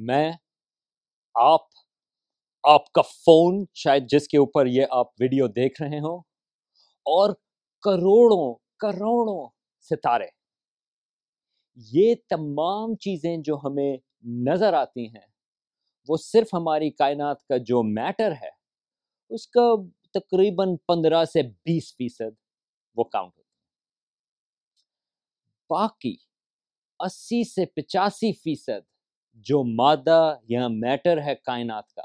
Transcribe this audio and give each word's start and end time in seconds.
میں، 0.00 0.30
آپ 1.34 1.60
آپ 2.64 2.90
کا 2.92 3.02
فون، 3.02 3.64
شاید 3.74 4.10
جس 4.10 4.28
کے 4.28 4.38
اوپر 4.38 4.66
یہ 4.66 4.86
آپ 4.90 5.06
ویڈیو 5.20 5.46
دیکھ 5.50 5.80
رہے 5.82 5.98
ہوں، 6.00 6.18
اور 7.06 7.34
کروڑوں 7.84 8.54
کروڑوں 8.80 9.48
ستارے۔ 9.86 10.26
یہ 11.90 12.14
تمام 12.28 12.94
چیزیں 12.96 13.36
جو 13.38 13.56
ہمیں 13.64 13.96
نظر 14.44 14.74
آتی 14.74 15.06
ہیں، 15.06 15.26
وہ 16.08 16.16
صرف 16.16 16.54
ہماری 16.54 16.90
کائنات 16.92 17.42
کا 17.44 17.56
جو 17.66 17.82
میٹر 17.84 18.32
ہے، 18.32 18.50
اس 19.30 19.46
کا 19.48 19.68
تقریباً 20.14 20.76
پندرہ 20.88 21.24
سے 21.24 21.42
بیس 21.42 21.94
فیصد 21.96 22.34
وہ 22.96 23.04
کاؤنٹ 23.04 23.28
ہوتا 23.28 23.40
ہے 23.40 23.44
باقی 25.70 26.14
اسی 27.00 27.42
سے 27.44 27.64
پچاسی 27.66 28.32
فیصد 28.34 28.89
جو 29.32 29.62
مادہ 29.64 30.36
یا 30.48 30.68
میٹر 30.68 31.22
ہے 31.22 31.34
کائنات 31.34 31.92
کا، 31.92 32.02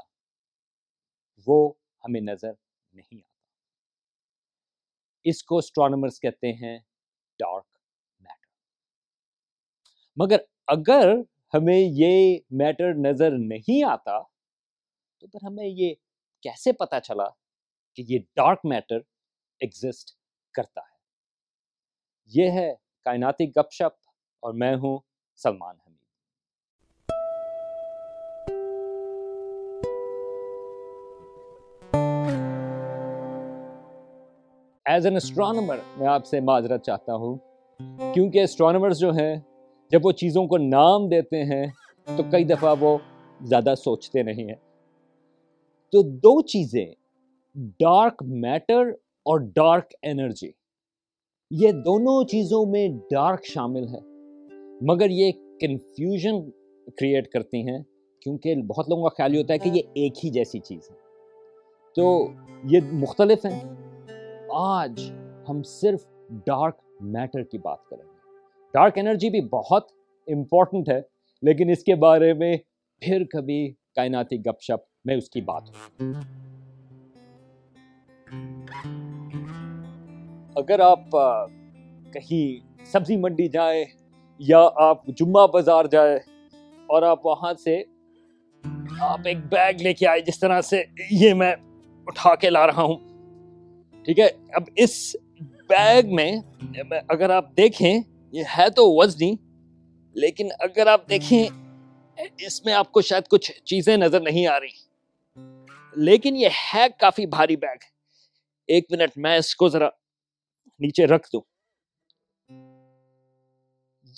وہ 1.46 1.72
ہمیں 2.04 2.20
نظر 2.20 2.52
نہیں 2.92 3.18
آتا۔ 3.18 3.34
اس 5.24 5.42
کو 5.44 5.58
اسٹرانومرس 5.58 6.20
کہتے 6.20 6.52
ہیں 6.52 6.78
ڈارک 7.38 7.66
میٹر 8.20 8.48
مگر 10.16 10.36
اگر 10.66 11.14
ہمیں 11.54 11.78
یہ 11.78 12.38
میٹر 12.50 12.94
نظر 12.94 13.30
نہیں 13.30 13.84
آتا، 13.90 14.20
تو 15.18 15.26
پھر 15.26 15.46
ہمیں 15.46 15.66
یہ 15.66 15.94
کیسے 16.42 16.72
پتا 16.72 17.00
چلا 17.00 17.28
کہ 17.94 18.04
یہ 18.08 18.18
ڈارک 18.18 18.60
میٹر 18.64 18.98
ایگزسٹ 19.60 20.16
کرتا 20.54 20.80
ہے؟ 20.80 20.94
یہ 22.32 22.50
ہے 22.50 22.74
کائناتی 23.04 23.50
گپ 23.50 23.72
شپ 23.72 24.08
اور 24.42 24.54
میں 24.54 24.74
ہوں 24.76 24.98
سلمان 25.36 25.76
ایز 34.86 35.06
این 35.06 35.16
اسٹرانومر 35.16 35.76
میں 35.98 36.06
آپ 36.06 36.26
سے 36.26 36.40
معذرت 36.40 36.82
چاہتا 36.82 37.14
ہوں، 37.14 37.36
کیونکہ 38.14 38.42
اسٹرانومرز 38.42 38.98
جو 38.98 39.12
ہیں، 39.12 39.36
جب 39.90 40.00
وہ 40.06 40.12
چیزوں 40.12 40.46
کو 40.46 40.58
نام 40.58 41.08
دیتے 41.08 41.44
ہیں، 41.44 41.66
تو 42.16 42.22
کئی 42.30 42.44
دفعہ 42.44 42.74
وہ 42.80 42.98
زیادہ 43.42 43.74
سوچتے 43.78 44.22
نہیں 44.22 44.44
ہیں۔ 44.44 44.54
تو 45.92 46.02
دو 46.02 46.42
چیزیں 46.42 46.86
ڈارک 47.54 48.22
میٹر 48.22 48.88
اور 49.24 49.40
ڈارک 49.40 49.84
انرجی 50.02 50.50
یہ 51.50 51.72
دونوں 51.72 52.24
چیزوں 52.24 52.66
میں 52.66 52.88
ڈارک 52.88 53.44
شامل 53.44 53.88
ہے 53.88 54.00
مگر 54.80 55.10
یہ 55.10 55.32
کنفیوژن 55.60 56.50
کریٹ 56.86 57.28
کرتی 57.28 57.68
ہیں، 57.68 57.78
کیونکہ 58.22 58.54
بہت 58.54 58.88
لوگوں 58.88 59.02
کا 59.02 59.08
خیال 59.08 59.34
یہ 59.34 59.40
ہوتا 59.40 59.54
ہے 59.54 59.58
کہ 59.58 59.68
یہ 59.68 59.82
ایک 59.94 60.24
ہی 60.24 60.30
جیسی 60.30 60.58
چیز 60.58 60.90
ہے۔ 60.90 60.96
تو 61.96 62.28
یہ 62.64 62.80
مختلف 62.92 63.46
ہیں۔ 63.46 63.85
آج 64.54 65.00
ہم 65.48 65.62
صرف 65.62 66.00
ڈارک 66.46 66.76
میٹر 67.00 67.42
کی 67.42 67.58
بات 67.58 67.78
کریں 67.90 68.04
گے۔ 68.04 68.14
ڈارک 68.74 68.98
انرجی 68.98 69.30
بھی 69.30 69.40
بہت 69.40 69.90
امپورٹنٹ 70.28 70.88
ہے، 70.88 71.00
لیکن 71.42 71.70
اس 71.70 71.84
کے 71.84 71.94
بارے 71.94 72.32
میں 72.34 72.56
پھر 73.02 73.24
کبھی 73.24 73.72
کائناتی 73.96 74.40
گپ 74.40 74.60
شپ 74.60 74.84
میں 75.04 75.16
اس 75.16 75.30
کی 75.30 75.40
بات 75.40 75.68
ہوں 75.68 76.12
اگر 80.56 80.80
آپ 80.80 81.10
کہیں 82.12 82.84
سبزی 82.84 83.16
منڈی 83.16 83.48
جائیں 83.48 83.84
یا 84.40 84.68
آپ 84.76 85.06
جمعہ 85.06 85.46
بازار 85.46 85.84
جائے 85.84 86.16
اور 86.88 87.02
آپ 87.02 87.26
وہاں 87.26 87.54
سے 87.54 87.82
آپ 89.00 89.20
ایک 89.24 89.38
بیگ 89.50 89.82
لے 89.82 89.94
کے 89.94 90.06
آئے 90.06 90.20
جس 90.20 90.40
طرح 90.40 90.60
سے 90.60 90.82
یہ 91.10 91.34
میں 91.34 91.54
اٹھا 92.06 92.34
کے 92.34 92.50
لا 92.50 92.66
رہا 92.66 92.82
ہوں۔ 92.82 93.05
ٹھیک 94.06 94.18
ہے؟ 94.18 94.28
اب 94.52 94.62
اس 94.76 95.16
بیگ 95.68 96.14
میں 96.14 96.36
اگر 97.08 97.30
آپ 97.30 97.56
دیکھیں، 97.56 98.00
یہ 98.32 98.42
ہے 98.58 98.70
تو 98.70 98.82
وزنی، 98.96 99.34
لیکن 100.14 100.48
اگر 100.58 100.86
آپ 100.86 101.08
دیکھیں، 101.08 101.44
اس 102.38 102.64
میں 102.64 102.72
آپ 102.72 102.92
کو 102.92 103.00
شاید 103.00 103.22
کچھ 103.28 103.52
چیزیں 103.52 103.96
نظر 103.96 104.20
نہیں 104.20 104.46
آ 104.46 104.60
رہی۔ 104.60 104.86
لیکن 105.96 106.36
یہ 106.36 106.48
ہے 106.74 106.86
کافی 107.00 107.26
بھاری 107.26 107.56
بیگ 107.56 107.76
ایک 108.66 108.86
منٹ، 108.90 109.10
میں 109.16 109.38
اس 109.38 109.54
کو 109.54 109.68
ذرا 109.68 109.88
نیچے 110.78 111.06
رکھ 111.06 111.28
دوں۔ 111.32 111.40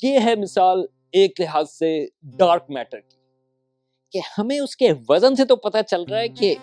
یہ 0.02 0.18
ہے 0.24 0.34
مثال 0.34 0.86
ایک 1.12 1.40
لحاظ 1.40 1.70
سے 1.70 2.06
ڈارک 2.22 2.64
میٹر 2.68 3.00
کی۔ 3.00 3.16
کہ 4.12 4.20
ہمیں 4.38 4.60
اس 4.60 4.76
کے 4.76 4.88
وزن 5.08 5.36
سے 5.36 5.44
تو 5.44 5.56
پتا 5.56 5.82
چل 5.82 6.02
رہا 6.02 6.18
ہے 6.18 6.28
کہ 6.28 6.54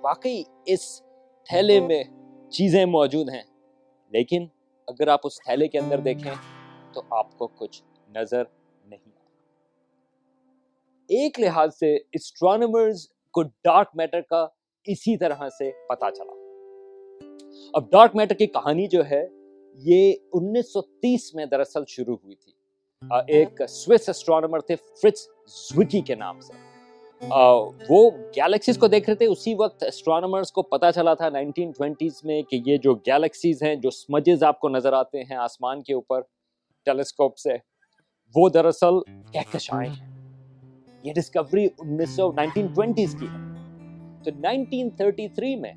واقعی 0.00 0.42
اس 0.66 1.02
تھیلے 1.48 1.80
میں 1.80 2.04
چیزیں 2.50 2.84
موجود 2.84 3.28
ہیں۔ 3.28 3.42
لیکن 4.10 4.46
اگر 4.86 5.08
آپ 5.08 5.20
اس 5.24 5.36
تھیلے 5.36 5.68
کے 5.68 5.78
اندر 5.78 5.98
دیکھیں 5.98 6.32
تو 6.92 7.02
آپ 7.10 7.38
کو 7.38 7.46
کچھ 7.46 7.82
نظر 8.14 8.42
نہیں 8.84 9.08
ایک 11.08 11.40
لحاظ 11.40 11.78
سے 11.78 11.98
اسٹرانومرز 12.12 13.08
کو 13.30 13.42
ڈارک 13.42 13.88
میٹر 13.94 14.20
کا 14.20 14.46
اسی 14.84 15.16
طرح 15.16 15.48
سے 15.58 15.70
پتا 15.88 16.10
چلا۔ 16.10 16.32
اب 17.72 17.90
ڈارک 17.90 18.16
میٹر 18.16 18.34
کی 18.34 18.46
کہانی 18.46 18.86
جو 18.86 19.06
ہے، 19.10 19.28
یہ 19.74 20.14
انیس 20.32 20.72
سو 20.72 20.82
تیس 20.82 21.34
میں 21.34 21.46
دراصل 21.46 21.82
شروع 21.88 22.16
ہوئی 22.24 22.34
تھی۔ 22.36 22.52
ایک 23.28 23.62
سوئس 23.68 24.08
اسٹرانومر 24.08 24.60
تھے 24.60 24.76
فرٹس 24.76 25.28
زوکی 25.48 26.00
کے 26.00 26.14
نام 26.14 26.40
سے۔ 26.40 26.65
وہ 27.22 28.10
گیلیکسیز 28.36 28.78
کو 28.78 28.86
دیکھ 28.86 29.10
رہے 29.10 29.16
تھے۔ 29.16 29.26
اسی 29.26 29.54
وقت 29.54 29.82
اسٹرانومرز 29.82 30.52
کو 30.52 30.62
پتا 30.62 30.92
چلا 30.92 31.14
تھا 31.14 31.28
نائنٹین 31.28 31.70
ٹوینٹیز 31.70 32.20
میں 32.24 32.42
کہ 32.42 32.60
یہ 32.66 32.76
جو 32.76 32.94
گیلیکسیز 32.94 33.62
ہیں، 33.62 33.74
جو 33.74 33.90
سمجز 33.90 34.42
آپ 34.42 34.60
کو 34.60 34.68
نظر 34.68 34.92
آتے 34.92 35.22
ہیں 35.22 35.36
آسمان 35.36 35.82
کے 35.82 35.94
اوپر 35.94 36.20
ٹیلیسکوپ 36.86 37.38
سے، 37.38 37.56
وہ 38.34 38.48
دراصل 38.48 39.00
کہکشائیں 39.32 39.90
ہیں۔ 39.90 40.14
یہ 41.04 41.12
ڈسکوری 41.12 41.66
انیس 41.78 42.10
سو 42.10 42.32
نائنٹین 42.32 42.66
ٹوینٹیز 42.66 43.16
کی 43.20 43.26
ہے۔ 43.26 43.44
تو 44.24 44.30
نائنٹین 44.38 44.90
تھرٹی 44.90 45.28
تھری 45.28 45.56
میں 45.56 45.72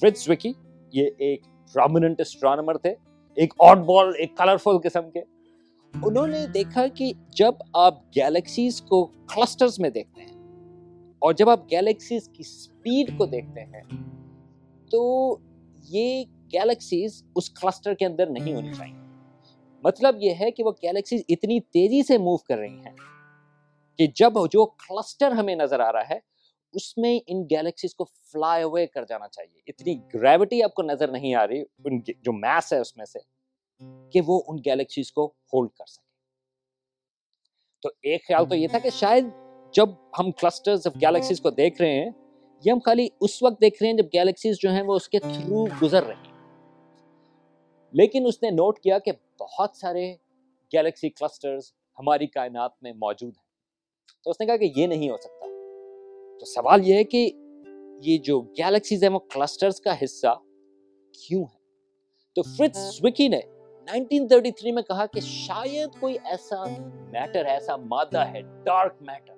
فرٹس 0.00 0.28
وکی 0.28 0.52
یہ 0.92 1.10
ایک 1.18 1.42
پرومیننٹ 1.74 2.20
اسٹرانومر 2.20 2.76
تھے، 2.76 2.94
ایک 3.36 3.54
آٹ 3.58 3.78
بال 3.78 4.12
ایک 4.18 4.36
کلرفل 4.36 4.78
قسم 4.84 5.10
کے، 5.10 5.20
انہوں 5.94 6.26
نے 6.26 6.46
دیکھا 6.46 6.86
کہ 6.86 7.12
جب 7.28 7.52
آپ 7.72 7.98
گیلیکسیز 8.16 8.80
کو 8.82 9.04
کلسٹرز 9.04 9.78
میں 9.80 9.90
دیکھتے 9.90 10.22
ہیں 10.22 10.33
اور 11.24 11.32
جب 11.32 11.48
آپ 11.48 11.60
گیلیکسیز 11.70 12.28
کی 12.28 12.42
سپیڈ 12.42 13.18
کو 13.18 13.26
دیکھتے 13.26 13.60
ہیں، 13.64 13.82
تو 14.90 15.36
یہ 15.82 16.24
گیلیکسیز 16.52 17.24
اس 17.36 17.50
کلسٹر 17.50 17.94
کے 17.94 18.06
اندر 18.06 18.26
نہیں 18.26 18.54
ہونی 18.54 18.74
چاہیے۔ 18.74 18.94
مطلب 19.82 20.16
یہ 20.20 20.34
ہے 20.40 20.50
کہ 20.50 20.64
وہ 20.64 20.70
گیلیکسیز 20.82 21.22
اتنی 21.28 21.60
تیزی 21.60 22.02
سے 22.02 22.18
موو 22.18 22.36
کر 22.36 22.58
رہی 22.58 22.76
ہیں 22.76 22.96
کہ 23.96 24.06
جب 24.06 24.32
جو 24.52 24.66
کلسٹر 24.66 25.30
ہمیں 25.30 25.56
نظر 25.56 25.80
آ 25.80 25.92
رہا 25.92 26.08
ہے، 26.10 26.18
اس 26.72 26.98
میں 26.98 27.20
ان 27.26 27.42
گیلیکسیز 27.42 27.94
کو 27.94 28.04
فلائی 28.04 28.62
اوے 28.62 28.86
کر 28.86 29.04
جانا 29.04 29.28
چاہیے۔ 29.28 29.60
اتنی 29.66 29.98
گریوٹی 30.14 30.62
آپ 30.62 30.74
کو 30.74 30.82
نظر 30.82 31.08
نہیں 31.08 31.34
آ 31.34 31.46
رہی، 31.46 31.60
ان 31.60 32.00
جو 32.00 32.32
میس 32.32 32.72
ہے 32.72 32.78
اس 32.78 32.96
میں 32.96 33.04
سے، 33.04 33.18
کہ 34.10 34.20
وہ 34.26 34.42
ان 34.46 34.56
گیلیکسیز 34.64 35.12
کو 35.12 35.26
ہولڈ 35.26 35.70
کر 35.70 35.86
سکے۔ 35.86 36.12
تو 37.82 37.88
ایک 38.02 38.26
خیال 38.28 38.48
تو 38.48 38.54
یہ 38.54 38.68
تھا 38.68 38.78
کہ 38.78 38.90
شاید 38.90 39.24
جب 39.76 39.88
ہم 40.18 40.30
کلسٹرز 40.30 40.86
آف 40.86 40.94
گیلیکسیز 41.00 41.40
کو 41.40 41.50
دیکھ 41.50 41.82
رہے 41.82 41.92
ہیں، 41.92 42.10
یہ 42.64 42.72
ہم 42.72 42.78
خالی 42.84 43.08
اس 43.20 43.42
وقت 43.42 43.60
دیکھ 43.60 43.82
رہے 43.82 43.90
ہیں 43.90 43.96
جب 43.96 44.06
گیلیکسیز 44.14 44.56
جو 44.60 44.70
ہیں 44.70 44.82
وہ 44.82 44.94
اس 44.94 45.08
کے 45.08 45.18
تھرو 45.18 45.66
گزر 45.82 46.02
رہی 46.02 46.14
ہیں۔ 46.14 46.32
لیکن 47.92 48.26
اس 48.26 48.42
نے 48.42 48.50
نوٹ 48.50 48.78
کیا 48.78 48.98
کہ 48.98 49.12
بہت 49.40 49.76
سارے 49.76 50.14
گیلیکسی 50.72 51.08
کلسٹرز 51.08 51.72
ہماری 51.98 52.26
کائنات 52.26 52.70
میں 52.82 52.92
موجود 52.92 53.32
ہیں۔ 53.36 53.44
تو 54.24 54.30
اس 54.30 54.40
نے 54.40 54.46
کہا 54.46 54.56
کہ 54.56 54.72
یہ 54.76 54.86
نہیں 54.86 55.10
ہو 55.10 55.16
سکتا۔ 55.16 55.46
تو 56.40 56.44
سوال 56.44 56.88
یہ 56.88 56.94
ہے 56.94 57.04
کہ 57.04 57.30
یہ 58.02 58.18
جو 58.18 58.40
گیلیکسیز 58.40 59.02
ہیں 59.02 59.10
وہ 59.10 59.18
کلسٹرز 59.18 59.80
کا 59.80 59.94
حصہ 60.04 60.34
کیوں 61.12 61.42
ہے 61.42 61.58
تو 62.36 62.42
فرٹس 62.42 62.78
سوکی 62.78 63.28
نے 63.28 63.40
1933 63.88 64.72
میں 64.72 64.82
کہا 64.82 65.06
کہ 65.06 65.20
شاید 65.20 66.00
کوئی 66.00 66.16
ایسا 66.24 66.64
میٹر 67.10 67.44
ہے 67.44 67.50
ایسا 67.50 67.76
مادہ 67.76 68.26
ہے 68.26 68.40
ڈارک 68.64 68.94
میٹر 69.00 69.34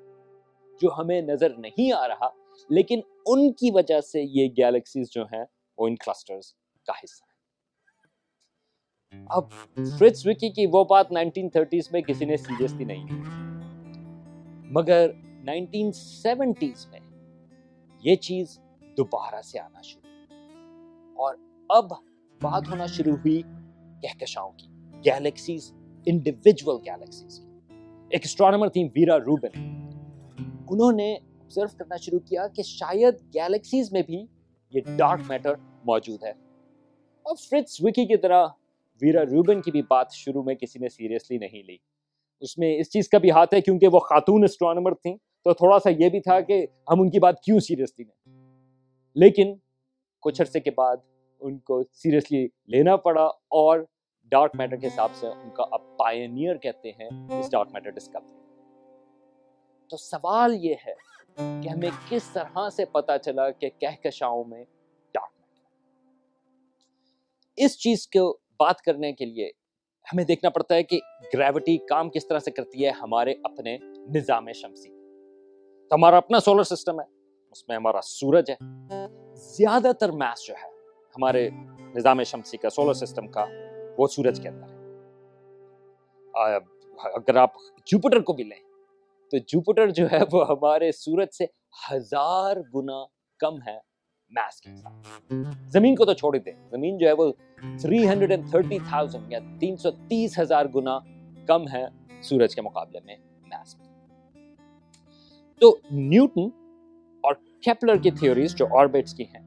جو 0.82 0.88
ہمیں 0.99 1.23
نظر 1.23 1.58
نہیں 1.58 1.93
آ 1.93 2.08
رہا، 2.08 2.28
لیکن 2.70 3.00
ان 3.26 3.52
کی 3.52 3.70
وجہ 3.75 4.00
سے 4.00 4.23
یہ 4.23 4.49
گیلیکسیز 4.56 5.11
جو 5.11 5.25
ہیں، 5.25 5.44
وہ 5.78 5.87
ان 5.87 5.96
کلسٹرز 5.96 6.55
کا 6.87 6.93
حصہ 7.05 7.25
ہے 7.25 7.37
اب 9.31 9.50
فرٹس 9.99 10.26
وکی 10.26 10.49
کی 10.49 10.67
وہ 10.67 10.84
بات 10.84 11.12
1930s 11.12 11.88
میں 11.93 12.00
کسی 12.00 12.25
نے 12.25 12.37
سیریسلی 12.37 12.84
نہیں 12.84 13.06
مگر 14.73 15.11
1970s 15.50 16.87
میں 16.90 17.00
یہ 18.05 18.17
چیز 18.17 18.58
دوبارہ 18.99 19.43
سے 19.43 19.58
آنا 19.58 19.81
شروع 19.81 20.11
اور 21.17 21.34
اب 21.69 21.90
بات 22.40 22.69
ہونا 22.69 22.87
شروع 22.87 23.12
ہوئی 23.12 23.43
کہکشاؤں 24.02 24.52
کی 24.52 24.67
گیلیکسیز 25.05 25.73
انڈیویجول 26.06 26.76
گیلیکسیز 26.87 27.40
کی۔ 27.40 27.46
ایک 28.11 28.20
اسٹرانومر 28.25 28.69
تھی 28.69 28.84
ویرا 28.84 29.19
روبن۔ 29.19 29.76
انہوں 30.70 30.92
نے 30.92 31.16
آبزرو 31.40 31.66
کرنا 31.78 31.96
شروع 31.96 32.18
کیا 32.18 32.48
کہ 32.48 32.62
شاید 32.62 33.14
گیلیکسیز 33.34 33.92
میں 33.92 34.02
بھی 34.02 34.26
یہ 34.70 34.80
ڈارک 34.96 35.20
میٹر 35.28 35.54
موجود 35.84 36.24
ہے۔ 36.24 36.30
اور 37.22 37.36
فرٹس 37.50 37.82
وکی 37.82 38.06
کی 38.06 38.16
طرح 38.16 38.46
ویرا 39.02 39.22
روبن 39.22 39.62
کی 39.62 39.70
بھی 39.70 39.82
بات 39.82 40.12
شروع 40.12 40.42
میں 40.42 40.54
کسی 40.54 40.78
نے 40.78 40.88
سیریسلی 40.88 41.38
نہیں 41.38 41.62
لی۔ 41.62 41.76
اس 42.40 42.58
میں 42.58 42.78
اس 42.78 42.90
چیز 42.90 43.08
کا 43.08 43.18
بھی 43.18 43.30
ہاتھ 43.30 43.54
ہے 43.54 43.60
کیونکہ 43.60 43.88
وہ 43.92 43.98
خاتون 43.98 44.44
اسٹرانومر 44.44 44.94
تھیں، 44.94 45.16
تو 45.44 45.52
تھوڑا 45.52 45.78
سا 45.78 45.90
یہ 45.90 46.08
بھی 46.08 46.20
تھا 46.20 46.40
کہ 46.40 46.66
ہم 46.90 47.00
ان 47.00 47.10
کی 47.10 47.18
بات 47.18 47.40
کیوں 47.40 47.60
سیریسلی 47.60 48.04
لیں۔ 48.04 48.44
لیکن 49.14 49.54
کچھ 50.20 50.40
عرصے 50.40 50.60
کے 50.60 50.70
بعد 50.70 50.96
ان 51.40 51.58
کو 51.58 51.82
سیریسلی 51.82 52.48
لینا 52.66 52.96
پڑا 52.96 53.24
اور 53.24 53.80
ڈارک 54.24 54.50
میٹر 54.54 54.76
کے 54.76 54.86
حساب 54.86 55.10
سے 55.14 55.26
ان 55.26 55.50
کا 55.50 55.64
اب 55.70 55.80
پائنیئر 55.96 56.56
کہتے 56.56 56.90
ہیں 56.90 57.38
اس 57.38 57.50
ڈارک 57.50 57.68
میٹر 57.72 57.90
ڈسکوری 57.90 58.45
تو 59.90 59.96
سوال 59.96 60.54
یہ 60.64 60.74
ہے 60.86 60.94
کہ 61.62 61.68
ہمیں 61.68 61.90
کس 62.08 62.22
طرح 62.32 62.70
سے 62.70 62.84
پتا 62.84 63.18
چلا 63.18 63.50
کہ 63.50 63.70
کہکشاؤں 63.78 64.44
میں 64.44 64.64
ڈارک 65.14 65.32
اس 67.56 67.78
چیز 67.78 68.08
کو 68.08 68.38
بات 68.58 68.80
کرنے 68.80 69.12
کے 69.12 69.24
لیے 69.24 69.50
ہمیں 70.12 70.24
دیکھنا 70.24 70.50
پڑتا 70.50 70.74
ہے 70.74 70.82
کہ 70.82 71.00
گریوٹی 71.34 71.76
کام 71.76 72.10
کس 72.10 72.28
طرح 72.28 72.38
سے 72.38 72.50
کرتی 72.50 72.84
ہے 72.84 72.90
ہمارے 72.90 73.34
اپنے 73.44 73.78
نظام 74.14 74.52
شمسی۔ 74.52 74.88
تو 75.88 75.94
ہمارا 75.94 76.16
اپنا 76.16 76.40
سولر 76.40 76.62
سسٹم 76.62 77.00
ہے، 77.00 77.04
اس 77.52 77.68
میں 77.68 77.76
ہمارا 77.76 78.00
سورج 78.00 78.50
ہے۔ 78.50 78.56
زیادہ 79.34 79.92
تر 80.00 80.10
میس 80.10 80.46
جو 80.46 80.54
ہے، 80.54 80.68
ہمارے 81.16 81.50
نظام 81.94 82.22
شمسی 82.22 82.56
کا، 82.56 82.70
سولر 82.70 82.92
سسٹم 82.92 83.28
کا، 83.28 83.44
وہ 83.98 84.06
سورج 84.06 84.40
کے 84.42 84.48
اندر 84.48 84.68
ہے۔ 84.68 84.76
اگر 87.14 87.36
آپ 87.36 87.50
جوپٹر 87.86 88.20
کو 88.20 88.32
بھی 88.32 88.44
لیں 88.44 88.65
تو 89.31 89.38
جوپٹر 89.38 89.90
جو 89.90 90.06
ہے 90.12 90.19
وہ 90.32 90.49
ہمارے 90.49 90.93
سورج 90.93 91.28
سے 91.38 91.44
ہزار 91.93 92.56
گنا 92.75 93.05
کم 93.38 93.55
ہے 93.67 93.78
میس 94.28 94.61
کے 94.61 94.76
ساتھ۔ 94.76 95.34
زمین 95.69 95.94
کو 95.94 96.05
تو 96.05 96.12
چھوڑ 96.12 96.38
دیں۔ 96.38 96.52
زمین 96.70 96.99
جو 96.99 97.06
ہے 97.06 97.12
وہ 97.12 97.32
330,000 97.78 99.23
یا 99.28 99.38
330 99.61 100.38
ہزار 100.38 100.67
گنا 100.75 100.99
کم 101.46 101.69
ہے 101.69 101.84
سورج 102.23 102.55
کے 102.55 102.62
مقابلے 102.62 102.99
میں 103.05 103.17
میس 103.46 103.78
میں۔ 103.78 103.87
تو 105.61 105.76
نیوٹن 105.90 106.49
اور 107.20 107.34
کیپلر 107.62 107.96
کی 107.96 108.11
تھیوریز 108.11 108.55
جو 108.55 108.67
آربٹس 108.78 109.14
کی 109.14 109.23
ہیں 109.23 109.46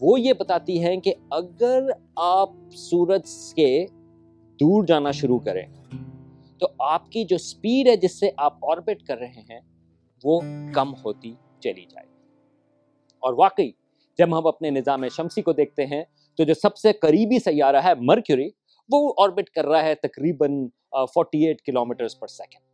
وہ 0.00 0.20
یہ 0.20 0.32
بتاتی 0.32 0.84
ہیں 0.84 0.96
کہ 0.96 1.14
اگر 1.30 1.82
آپ 2.16 2.48
سورج 2.74 3.54
کے 3.54 3.86
دور 4.60 4.84
جانا 4.84 5.10
شروع 5.10 5.38
کریں 5.38 5.66
تو 6.60 6.66
آپ 6.86 7.10
کی 7.12 7.24
جو 7.24 7.38
سپیڈ 7.38 7.88
ہے 7.88 7.96
جس 7.96 8.18
سے 8.20 8.30
آپ 8.36 8.64
آربٹ 8.70 9.02
کر 9.02 9.18
رہے 9.18 9.42
ہیں، 9.50 9.60
وہ 10.24 10.40
کم 10.74 10.94
ہوتی 11.04 11.32
چلی 11.60 11.84
جائے 11.90 12.06
اور 13.22 13.34
واقعی، 13.38 13.70
جب 14.18 14.38
ہم 14.38 14.46
اپنے 14.46 14.70
نظام 14.70 15.08
شمسی 15.16 15.42
کو 15.42 15.52
دیکھتے 15.52 15.86
ہیں، 15.86 16.02
تو 16.38 16.44
جو 16.44 16.54
سب 16.54 16.76
سے 16.76 16.92
قریبی 16.92 17.38
سیارہ 17.38 17.82
ہے 17.84 17.92
مرکیوری، 18.00 18.48
وہ 18.90 19.12
آربٹ 19.18 19.50
کر 19.50 19.66
رہا 19.66 19.82
ہے 19.82 19.94
تقریباً 20.02 20.66
forty 21.14 21.46
eight 21.46 21.62
kilometre 21.84 22.06
per 22.20 22.26
second 22.28 22.64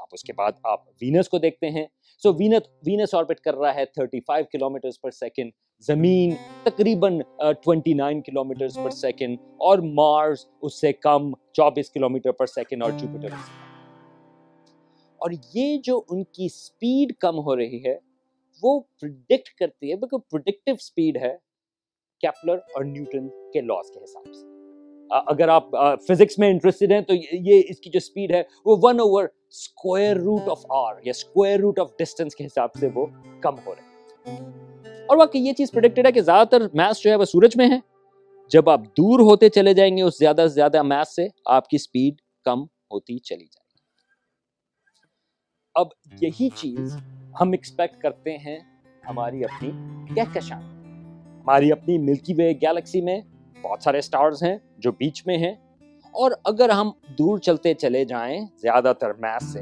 آپ 0.00 0.08
اس 0.12 0.22
کے 0.22 0.32
بعد 0.32 0.52
آپ 0.62 0.88
وینس 1.02 1.28
کو 1.28 1.38
دیکھتے 1.38 1.70
ہیں۔ 1.70 1.86
سو 2.22 2.32
وینس 2.34 2.68
وینس 2.86 3.14
آربٹ 3.14 3.40
کر 3.40 3.54
رہا 3.54 3.74
ہے 3.74 3.84
35 3.96 4.44
کلومیٹر 4.52 4.88
پر 5.02 5.10
سیکنڈ 5.10 5.52
زمین 5.84 6.34
تقریباً 6.62 7.20
29 7.38 8.20
کلومیٹر 8.22 8.66
پر 8.84 8.90
سیکنڈ 8.90 9.38
اور 9.40 9.78
مارس 9.78 10.46
اس 10.62 10.80
سے 10.80 10.92
کم 10.92 11.30
24 11.54 11.90
کلو 11.90 12.08
میٹر 12.08 12.32
پر 12.32 12.46
سیکنڈ 12.46 12.82
اور 12.82 12.90
جوپیٹر 12.90 13.34
اور 15.20 15.30
یہ 15.54 15.76
جو 15.78 16.00
ان 16.08 16.24
کی 16.24 16.48
سپیڈ 16.48 17.12
کم 17.16 17.38
ہو 17.38 17.56
رہی 17.56 17.84
ہے، 17.84 17.96
وہ 18.62 18.80
پرڈکٹ 19.00 19.48
کرتی 19.48 19.90
ہے 19.90 19.96
بلکہ 19.96 20.18
پروڈکٹیو 20.18 20.74
سپیڈ 20.80 21.16
ہے 21.16 21.36
کیپلر 22.20 22.56
اور 22.56 22.84
نیوٹن 22.84 23.28
کے 23.52 23.60
لاس 23.60 23.90
کے 23.90 24.04
حساب 24.04 24.34
سے۔ 24.34 24.59
اگر 25.10 25.48
آپ 25.48 25.64
فزکس 26.08 26.38
میں 26.38 26.48
انٹرسٹڈ 26.50 26.92
ہیں 26.92 27.00
تو 27.00 27.14
یہ 27.32 27.62
اس 27.68 27.80
کی 27.80 27.90
جو 27.90 28.00
سپیڈ 28.00 28.32
ہے 28.32 28.42
وہ 28.64 28.76
one 28.82 29.00
over 29.00 29.24
square 29.24 30.16
root 30.16 30.48
of 30.48 30.64
R 30.68 30.94
یا 31.04 31.10
اسکوائر 31.10 31.60
روٹ 31.60 31.78
آف 31.78 31.90
ڈسٹینس 31.98 32.34
کے 32.34 32.46
حساب 32.46 32.74
سے 32.80 32.88
وہ 32.94 33.06
کم 33.40 33.54
ہو 33.66 33.74
رہے 33.74 33.82
ہیں 33.82 34.36
اور 35.08 35.16
واقعی 35.16 35.40
یہ 35.40 35.52
چیز 35.52 35.70
پرڈکٹڈ 35.72 36.06
ہے 36.06 36.12
کہ 36.12 36.20
زیادہ 36.20 36.48
تر 36.48 36.60
میس 36.74 37.02
جو 37.02 37.10
ہے 37.10 37.16
وہ 37.16 37.24
سورج 37.24 37.56
میں 37.56 37.68
ہے۔ 37.70 37.78
جب 38.50 38.70
آپ 38.70 38.80
دور 38.80 39.20
ہوتے 39.20 39.48
چلے 39.48 39.74
جائیں 39.74 39.96
گے 39.96 40.02
اس 40.02 40.18
زیادہ 40.18 40.44
سے 40.48 40.54
زیادہ 40.54 40.82
میس 40.82 41.16
سے 41.16 41.26
آپ 41.44 41.68
کی 41.68 41.78
سپیڈ 41.78 42.14
کم 42.44 42.62
ہوتی 42.62 43.18
چلی 43.18 43.44
جائے 43.44 43.68
گی۔ 43.68 43.78
اب 45.74 45.86
یہی 46.22 46.48
چیز 46.48 46.96
ہم 47.40 47.50
ایکسپیکٹ 47.50 48.02
کرتے 48.02 48.36
ہیں 48.36 48.58
ہماری 49.08 49.44
اپنی 49.44 49.70
کہکشاں 50.14 50.60
ہماری 51.40 51.72
اپنی 51.72 51.98
ملکی 51.98 52.34
وے 52.34 52.52
گیلیکسی 52.52 53.00
میں 53.00 53.20
بہت 53.62 53.82
سارے 53.82 54.00
سٹارز 54.00 54.42
ہیں 54.42 54.56
جو 54.78 54.92
بیچ 54.92 55.26
میں 55.26 55.38
ہیں۔ 55.38 55.54
اور 56.10 56.30
اگر 56.44 56.68
ہم 56.68 56.90
دور 57.18 57.38
چلتے 57.38 57.74
چلے 57.74 58.04
جائیں 58.04 58.40
زیادہ 58.56 58.92
تر 59.00 59.12
میس 59.12 59.52
سے، 59.52 59.60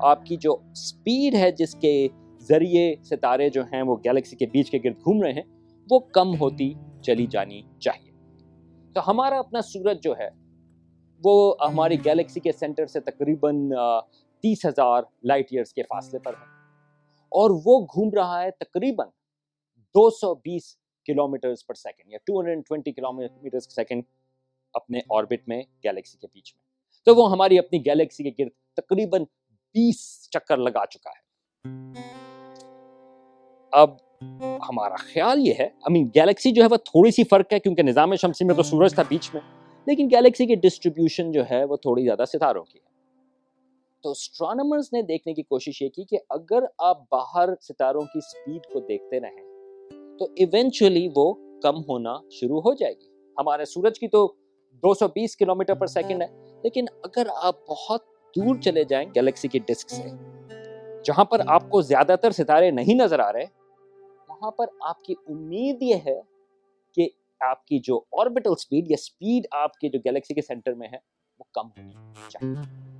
آپ 0.00 0.26
کی 0.26 0.36
جو 0.36 0.56
سپیڈ 0.74 1.34
ہے 1.34 1.50
جس 1.50 1.74
کے 1.74 2.08
ذریعے 2.40 2.94
ستارے 3.02 3.48
جو 3.48 3.62
ہیں 3.62 3.82
وہ 3.82 3.96
گیلیکسی 3.96 4.36
کے 4.36 4.46
بیچ 4.46 4.70
کے 4.70 4.78
گرد 4.84 4.96
گھوم 4.96 5.22
رہے 5.22 5.32
ہیں، 5.32 5.42
وہ 5.90 5.98
کم 5.98 6.40
ہوتی 6.40 6.74
چلی 7.02 7.26
جانی 7.26 7.62
چاہیے۔ 7.78 8.12
تو 8.94 9.10
ہمارا 9.10 9.38
اپنا 9.38 9.62
سورج 9.62 10.02
جو 10.02 10.14
ہے، 10.18 10.28
وہ 11.24 11.54
ہماری 11.60 12.04
گیلیکسی 12.04 12.40
کے 12.40 12.52
سینٹر 12.52 12.86
سے 12.86 13.00
تقریباً 13.00 13.70
تیس 14.40 14.66
ہزار 14.66 15.02
لائٹ 15.24 15.46
ایئرس 15.50 15.72
کے 15.72 15.82
فاصلے 15.82 16.18
پر 16.18 16.32
ہے۔ 16.32 16.44
اور 17.28 17.50
وہ 17.64 17.80
گھوم 17.80 18.10
رہا 18.14 18.42
ہے 18.42 18.50
تقریباً 18.50 19.08
دو 19.76 20.10
سو 20.10 20.34
بیس 20.34 20.76
کلو 21.12 21.28
میٹرز 21.28 21.66
پر 21.66 21.74
سیکنڈ 21.74 22.12
یا 22.12 22.18
two 22.24 22.40
hundred 22.40 22.62
twenty 22.68 22.92
kilometres 23.12 23.68
second 23.74 24.02
اپنے 24.74 25.00
آربٹ 25.10 25.48
میں 25.48 25.62
گیلیکسی 25.84 26.18
کے 26.18 26.26
بیچ 26.26 26.54
میں۔ 26.54 27.04
تو 27.06 27.14
وہ 27.14 27.30
ہماری 27.32 27.58
اپنی 27.58 27.84
گیلیکسی 27.86 28.30
کے 28.30 28.44
گرد 28.44 28.52
تقریباً 28.76 29.24
بیس 29.74 30.28
چکر 30.30 30.56
لگا 30.56 30.84
چکا 30.86 31.10
ہے۔ 31.10 31.28
اب 33.72 33.90
ہمارا 34.68 34.96
خیال 34.96 35.46
یہ 35.46 35.54
ہے 35.58 35.68
امین 35.82 36.06
گیلیکسی 36.14 36.52
جو 36.52 36.62
ہے 36.62 36.68
وہ 36.70 36.76
تھوڑی 36.76 37.10
سی 37.10 37.24
فرق 37.24 37.52
ہے 37.52 37.58
کیونکہ 37.58 37.82
نظام 37.82 38.14
شمسی 38.16 38.44
میں 38.44 38.54
تو 38.54 38.62
سورج 38.62 38.94
تھا 38.94 39.02
بیچ 39.08 39.30
میں، 39.34 39.40
لیکن 39.86 40.08
گیلیکسی 40.10 40.46
کی 40.46 40.54
ڈسٹریبیوشن 40.54 41.32
جو 41.32 41.42
ہے 41.50 41.64
وہ 41.64 41.76
تھوڑی 41.76 42.04
زیادہ 42.04 42.24
ستاروں 42.32 42.64
کی 42.64 42.78
ہے۔ 42.78 42.88
تو 44.04 44.10
اسٹرانومرز 44.10 44.88
نے 44.92 45.02
دیکھنے 45.02 45.34
کی 45.34 45.42
کوشش 45.42 45.82
یہ 45.82 45.88
کی 45.88 46.04
کہ 46.04 46.18
اگر 46.30 46.64
آپ 46.78 47.02
باہر 47.10 47.48
ستاروں 47.60 48.02
کی 48.02 48.20
سپیڈ 48.20 48.72
کو 48.72 48.80
دیکھتے 48.80 49.20
رہیں 49.20 49.49
تو 50.20 50.26
ایونچولی 50.36 51.08
وہ 51.16 51.34
کم 51.60 51.76
ہونا 51.76 52.14
شروع 52.30 52.60
ہو 52.60 52.74
جائے 52.74 52.92
گی۔ 52.92 53.08
ہمارے 53.38 53.64
سورج 53.64 53.98
کی 54.00 54.08
تو 54.08 54.34
دو 54.70 54.94
سو 54.94 55.08
بیس 55.08 55.36
کلو 55.36 55.54
میٹر 55.54 55.74
پر 55.74 55.86
سیکنڈ 55.86 56.22
ہے۔ 56.22 56.26
لیکن 56.62 56.84
اگر 57.04 57.26
آپ 57.34 57.66
بہت 57.66 58.00
دور 58.36 58.56
چلے 58.56 58.84
جائیں 58.84 59.10
گیلیکسی 59.14 59.48
کی 59.48 59.58
ڈسک 59.58 59.90
سے، 59.90 60.08
جہاں 61.04 61.24
پر 61.24 61.40
آپ 61.46 61.70
کو 61.70 61.80
زیادہ 61.80 62.16
تر 62.22 62.30
ستارے 62.30 62.70
نہیں 62.70 62.94
نظر 62.94 63.18
آ 63.18 63.32
رہے، 63.32 63.44
وہاں 64.28 64.50
پر 64.50 64.66
آپ 64.80 65.02
کی 65.02 65.14
امید 65.28 65.82
یہ 65.82 65.94
ہے 66.06 66.20
کہ 66.94 67.08
آپ 67.40 67.66
کی 67.66 67.78
جو 67.78 68.00
آربیٹل 68.12 68.54
سپیڈ 68.54 68.90
یا 68.90 68.96
سپیڈ 68.96 69.46
آپ 69.50 69.78
کے 69.78 69.88
جو 69.88 69.98
گیلیکسی 69.98 70.34
کے 70.34 70.42
سینٹر 70.42 70.74
میں 70.74 70.88
ہے، 70.88 70.98
وہ 71.38 71.44
کم 71.52 71.66
ہونی 71.66 71.92
چاہیے۔ 72.28 72.90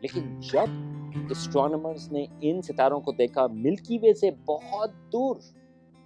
لیکن 0.00 0.40
جب 0.40 0.99
اسٹرانومرز 1.30 2.12
نے 2.12 2.26
ان 2.40 2.62
ستاروں 2.62 3.00
کو 3.00 3.12
دیکھا، 3.12 3.46
ملکی 3.46 3.98
وے 4.02 4.14
سے 4.14 4.30
بہت 4.30 4.90
دور۔ 5.12 5.36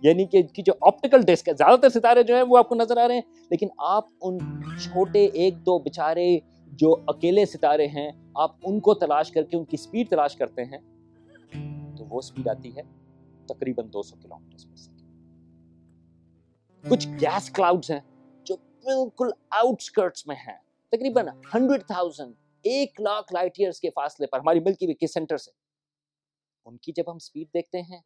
یعنی 0.01 0.25
کہ، 0.25 0.43
کی 0.43 0.63
جو 0.63 0.73
آپٹیکل 0.81 1.21
ڈسک 1.23 1.49
ہے، 1.49 1.53
زیادہ 1.53 1.81
تر 1.81 1.89
ستارے 1.89 2.23
جو 2.23 2.35
ہیں، 2.35 2.43
وہ 2.43 2.59
آپ 2.59 2.69
کو 2.69 2.75
نظر 2.75 2.97
آ 2.97 3.09
رہے 3.09 3.15
ہیں۔ 3.15 3.23
لیکن 3.51 3.69
آپ 3.79 4.05
ان 4.23 4.39
چھوٹے 4.81 5.25
ایک 5.25 5.67
دو 5.67 5.79
بچارے 5.79 6.39
جو 6.67 6.97
اکیلے 7.07 7.47
ستارے 7.47 7.87
ہیں، 7.87 8.13
آپ 8.35 8.51
ان 8.63 8.81
کو 8.81 8.95
تلاش 8.95 9.31
کر 9.31 9.43
کے 9.43 9.57
ان 9.57 9.65
کی 9.65 9.77
سپیڈ 9.77 10.11
تلاش 10.11 10.37
کرتے 10.37 10.65
ہیں، 10.65 10.79
تو 11.97 12.05
وہ 12.05 12.21
سپیڈ 12.21 12.49
آتی 12.49 12.77
ہے 12.77 12.83
تقریباً 13.47 13.87
دو 13.93 14.03
سو 14.03 14.17
کلو 14.23 14.39
میٹر 14.39 14.71
پر 14.71 14.77
سیکنڈ 14.77 15.01
کچھ 16.91 17.09
گیس 17.09 17.51
کلاؤڈز 17.51 17.91
ہیں 17.91 18.01
جو 18.45 18.57
بالکل 18.57 19.29
آؤٹ 19.51 19.83
سکرٹس 19.83 20.27
میں 20.27 20.37
ہیں۔ 20.37 20.57
تقریباً 20.89 21.27
ہنڈریڈ 21.55 21.81
تھاؤزینڈ 21.81 22.35
ایک 22.65 23.01
لاکھ 23.01 23.33
لائٹ 23.33 23.53
ایئرس 23.59 23.81
کے 23.81 23.91
فاصلے 23.91 24.27
پر، 24.27 24.39
ہماری 24.39 24.61
ملکی 24.61 24.87
وے 24.87 24.95
کے 24.95 25.07
سینٹر 25.07 25.37
سے۔ 25.37 25.51
ان 26.65 26.77
کی 26.77 26.93
جب 26.93 27.13
ہم 27.13 27.19
سپیڈ 27.19 27.49
دیکھتے 27.55 27.83
ہیں، 27.83 28.01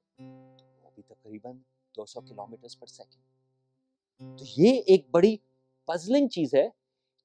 تو 0.59 0.65
وہ 0.83 0.91
بھی 0.95 1.03
تقریباً 1.03 1.57
دو 1.97 2.07
سو 2.07 2.21
کلو 2.21 2.47
میٹر 2.47 2.69
پر 2.79 2.87
سیکنڈ۔ 2.87 4.39
تو 4.39 4.45
یہ 4.57 4.83
ایک 4.87 5.11
بڑی 5.11 5.37
پزلنگ 5.87 6.29
چیز 6.29 6.55
ہے 6.55 6.69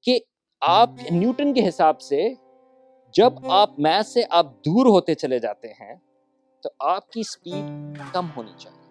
کہ 0.02 0.18
آپ 0.60 0.90
نیوٹن 1.10 1.54
کے 1.54 1.68
حساب 1.68 2.00
سے 2.00 2.28
جب 3.14 3.32
آپ 3.48 3.70
میس 3.78 4.08
سے 4.08 4.20
آپ 4.30 4.46
دور 4.46 4.86
ہوتے 4.86 5.14
چلے 5.14 5.38
جاتے 5.38 5.68
ہیں، 5.68 5.94
تو 6.62 6.68
آپ 6.78 7.10
کی 7.10 7.22
سپیڈ 7.22 7.98
کم 8.12 8.26
ہونی 8.36 8.52
چاہیے۔ 8.58 8.84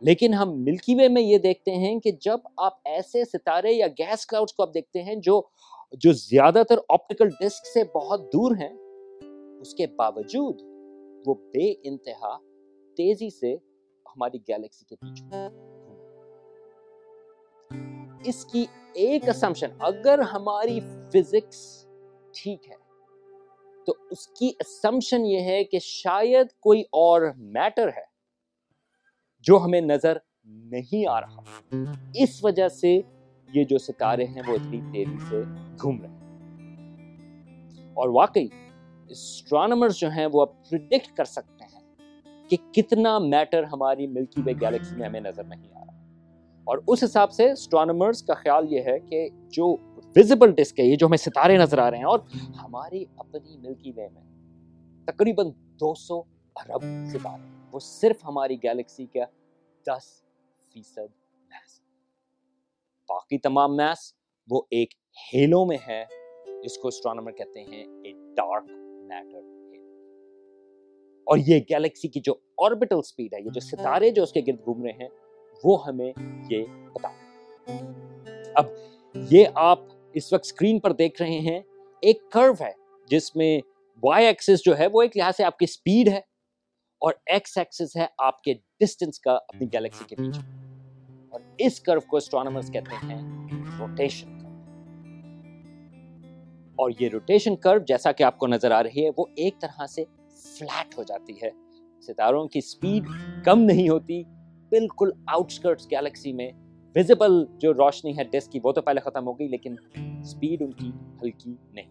لیکن 0.00 0.34
ہم 0.34 0.52
ملکی 0.52 0.94
وے 0.94 1.08
میں 1.08 1.22
یہ 1.22 1.38
دیکھتے 1.38 1.74
ہیں 1.74 2.00
کہ 2.00 2.12
جب 2.12 2.38
آپ 2.56 2.72
ایسے 2.84 3.24
ستارے 3.24 3.72
یا 3.72 3.86
گیس 3.86 4.26
کلاؤڈز 4.26 4.52
کو 4.52 4.62
آپ 4.62 4.74
دیکھتے 4.74 5.02
ہیں 5.02 5.14
جو 5.14 5.42
جو 5.92 6.12
زیادہ 6.12 6.62
تر 6.68 6.78
آپٹیکل 6.88 7.28
ڈسک 7.40 7.66
سے 7.66 7.82
بہت 7.94 8.20
دور 8.32 8.56
ہیں، 8.56 8.72
اس 9.60 9.74
کے 9.74 9.86
باوجود 9.86 10.60
وہ 11.26 11.34
بے 11.34 11.72
انتہا 11.82 12.36
تیزی 12.96 13.28
سے 13.30 13.54
ہماری 14.06 14.38
گیلیکسی 14.48 14.84
کے 14.84 14.96
پیچھے 14.96 15.46
اس 18.24 18.44
کی 18.44 18.64
ایک 18.94 19.28
اسمپشن 19.28 19.70
اگر 19.80 20.18
ہماری 20.32 20.78
فزکس 21.12 21.60
ٹھیک 22.34 22.68
ہے، 22.70 22.76
تو 23.86 23.94
اس 24.10 24.26
کی 24.28 24.52
اسمپشن 24.60 25.26
یہ 25.26 25.40
ہے 25.40 25.62
کہ 25.64 25.78
شاید 25.78 26.52
کوئی 26.60 26.82
اور 26.92 27.30
میٹر 27.36 27.88
ہے 27.88 28.04
جو 29.46 29.58
ہمیں 29.64 29.80
نظر 29.80 30.18
نہیں 30.44 31.08
آ 31.10 31.20
رہا۔ 31.20 31.42
اس 32.14 32.44
وجہ 32.44 32.68
سے 32.68 33.00
یہ 33.52 33.64
جو 33.64 33.78
ستارے 33.78 34.24
ہیں 34.24 34.42
وہ 34.48 34.54
اتنی 34.54 34.80
تیزی 34.92 35.16
سے 35.30 35.42
گھوم 35.82 36.00
رہے 36.00 36.08
ہیں۔ 36.08 36.16
اور 37.94 38.08
واقعی 38.08 38.46
اسٹرانومرز 39.08 39.96
جو 39.96 40.10
ہیں 40.10 40.26
وہ 40.32 40.42
اب 40.42 40.48
پریڈکٹ 40.70 41.16
کر 41.16 41.24
سکتے 41.24 41.64
ہیں 41.64 41.80
کہ 42.48 42.56
کتنا 42.72 43.18
میٹر 43.18 43.62
ہماری 43.62 44.06
ملکی 44.06 44.42
وے 44.46 44.52
گیلیکسی 44.52 44.96
میں 44.96 45.06
ہمیں 45.08 45.20
نظر 45.20 45.44
نہیں 45.44 45.72
آ 45.74 45.80
رہا۔ 45.80 45.92
اور 46.64 46.78
اس 46.86 47.04
حساب 47.04 47.32
سے 47.32 47.50
اسٹرانومرز 47.50 48.22
کا 48.22 48.34
خیال 48.34 48.72
یہ 48.72 48.80
ہے 48.80 48.98
کہ 48.98 49.28
جو 49.48 49.76
ویزیبل 50.16 50.52
ڈسک 50.52 50.80
ہے، 50.80 50.84
یہ 50.84 50.96
جو 50.96 51.06
ہمیں 51.06 51.16
ستارے 51.16 51.58
نظر 51.58 51.78
آ 51.78 51.90
رہے 51.90 51.98
ہیں 51.98 52.04
اور 52.04 52.18
ہماری 52.64 53.04
اپنی 53.16 53.56
ملکی 53.56 53.92
وے 53.96 54.08
میں 54.08 54.22
تقریباً 55.06 55.46
دو 55.80 55.94
سو 55.94 56.18
ارب 56.56 56.82
ستارے 57.12 57.42
وہ 57.72 57.80
صرف 57.80 58.24
ہماری 58.24 58.56
گیلیکسی 58.62 59.06
کا 59.06 59.24
دس 59.86 60.22
فیصد 60.72 61.21
باقی 63.08 63.38
تمام 63.38 63.76
میس 63.76 64.12
وہ 64.48 64.62
ایک 64.70 64.94
ہیلو 65.34 65.64
میں 65.64 65.76
ہے 65.88 66.04
جس 66.64 66.78
کو 66.78 66.88
اسٹرانومر 66.88 67.32
کہتے 67.32 67.62
ہیں 67.62 67.84
ایک 68.04 68.16
ڈارک 68.36 68.70
میٹر 69.08 69.50
اور 71.26 71.38
یہ 71.38 71.60
گیلیکسی 71.70 72.08
کی 72.08 72.20
جو 72.20 72.34
آربیٹل 72.58 73.02
سپیڈ 73.02 73.34
ہے 73.34 73.40
یہ 73.40 73.50
جو 73.50 73.60
ستارے 73.60 74.10
جو 74.10 74.22
اس 74.22 74.32
کے 74.32 74.40
گرد 74.46 74.64
گھوم 74.64 74.84
رہے 74.84 74.92
ہیں 74.92 75.08
وہ 75.64 75.86
ہمیں 75.86 76.12
یہ 76.50 76.64
بتا۔ 76.94 77.08
اب 78.54 78.66
یہ 79.14 79.44
آپ 79.54 79.78
اس 80.14 80.32
وقت 80.32 80.44
اسکرین 80.44 80.78
پر 80.78 80.92
دیکھ 80.92 81.22
رہے 81.22 81.38
ہیں 81.40 81.60
ایک 82.02 82.30
کرو 82.30 82.52
ہے 82.60 82.70
جس 83.10 83.36
میں 83.36 83.60
وائی 84.02 84.26
ایکسس 84.26 84.64
جو 84.64 84.78
ہے 84.78 84.86
وہ 84.92 85.02
ایک 85.02 85.16
لحاظ 85.16 85.36
سے 85.36 85.44
آپ 85.44 85.58
کی 85.58 85.66
سپیڈ 85.66 86.08
ہے 86.08 86.18
اور 87.02 87.12
ایکس 87.26 87.58
ایکسس 87.58 87.96
ہے 87.96 88.06
آپ 88.18 88.42
کے 88.42 88.54
ڈسٹنس 88.80 89.20
کا 89.20 89.32
اپنی 89.32 89.72
گیلیکسی 89.72 90.04
کے 90.08 90.16
پیچھے 90.16 90.40
اور 90.40 90.61
اس 91.66 91.80
کرو 91.80 92.00
کو 92.00 92.16
اسٹرانومرز 92.16 92.70
کہتے 92.72 93.06
ہیں 93.06 93.22
روٹیشن 93.78 94.28
اور 96.76 96.90
یہ 97.00 97.08
روٹیشن 97.12 97.56
کرو 97.56 97.78
جیسا 97.78 98.12
کہ 98.12 98.22
آپ 98.22 98.38
کو 98.38 98.46
نظر 98.46 98.70
آ 98.70 98.82
رہی 98.82 99.04
ہے، 99.04 99.10
وہ 99.16 99.24
ایک 99.34 99.54
طرح 99.60 99.86
سے 99.86 100.04
فلیٹ 100.34 100.98
ہو 100.98 101.02
جاتی 101.02 101.32
ہے۔ 101.42 101.50
ستاروں 102.00 102.48
کی 102.48 102.60
سپیڈ 102.60 103.04
کم 103.44 103.60
نہیں 103.60 103.88
ہوتی، 103.88 104.22
بالکل 104.68 105.10
آؤٹسکرٹس 105.26 105.90
گیلیکسی 105.90 106.32
میں 106.32 106.50
ویزیبل 106.94 107.44
جو 107.58 107.74
روشنی 107.74 108.18
ہے 108.18 108.24
ڈسک 108.24 108.52
کی، 108.52 108.60
وہ 108.62 108.72
تو 108.72 108.82
پہلے 108.82 109.00
ختم 109.00 109.26
ہو 109.26 109.32
گئی، 109.32 109.48
لیکن 109.48 109.74
سپیڈ 110.24 110.62
ان 110.62 110.72
کی 110.72 110.90
ہلکی 111.22 111.54
نہیں۔ 111.72 111.90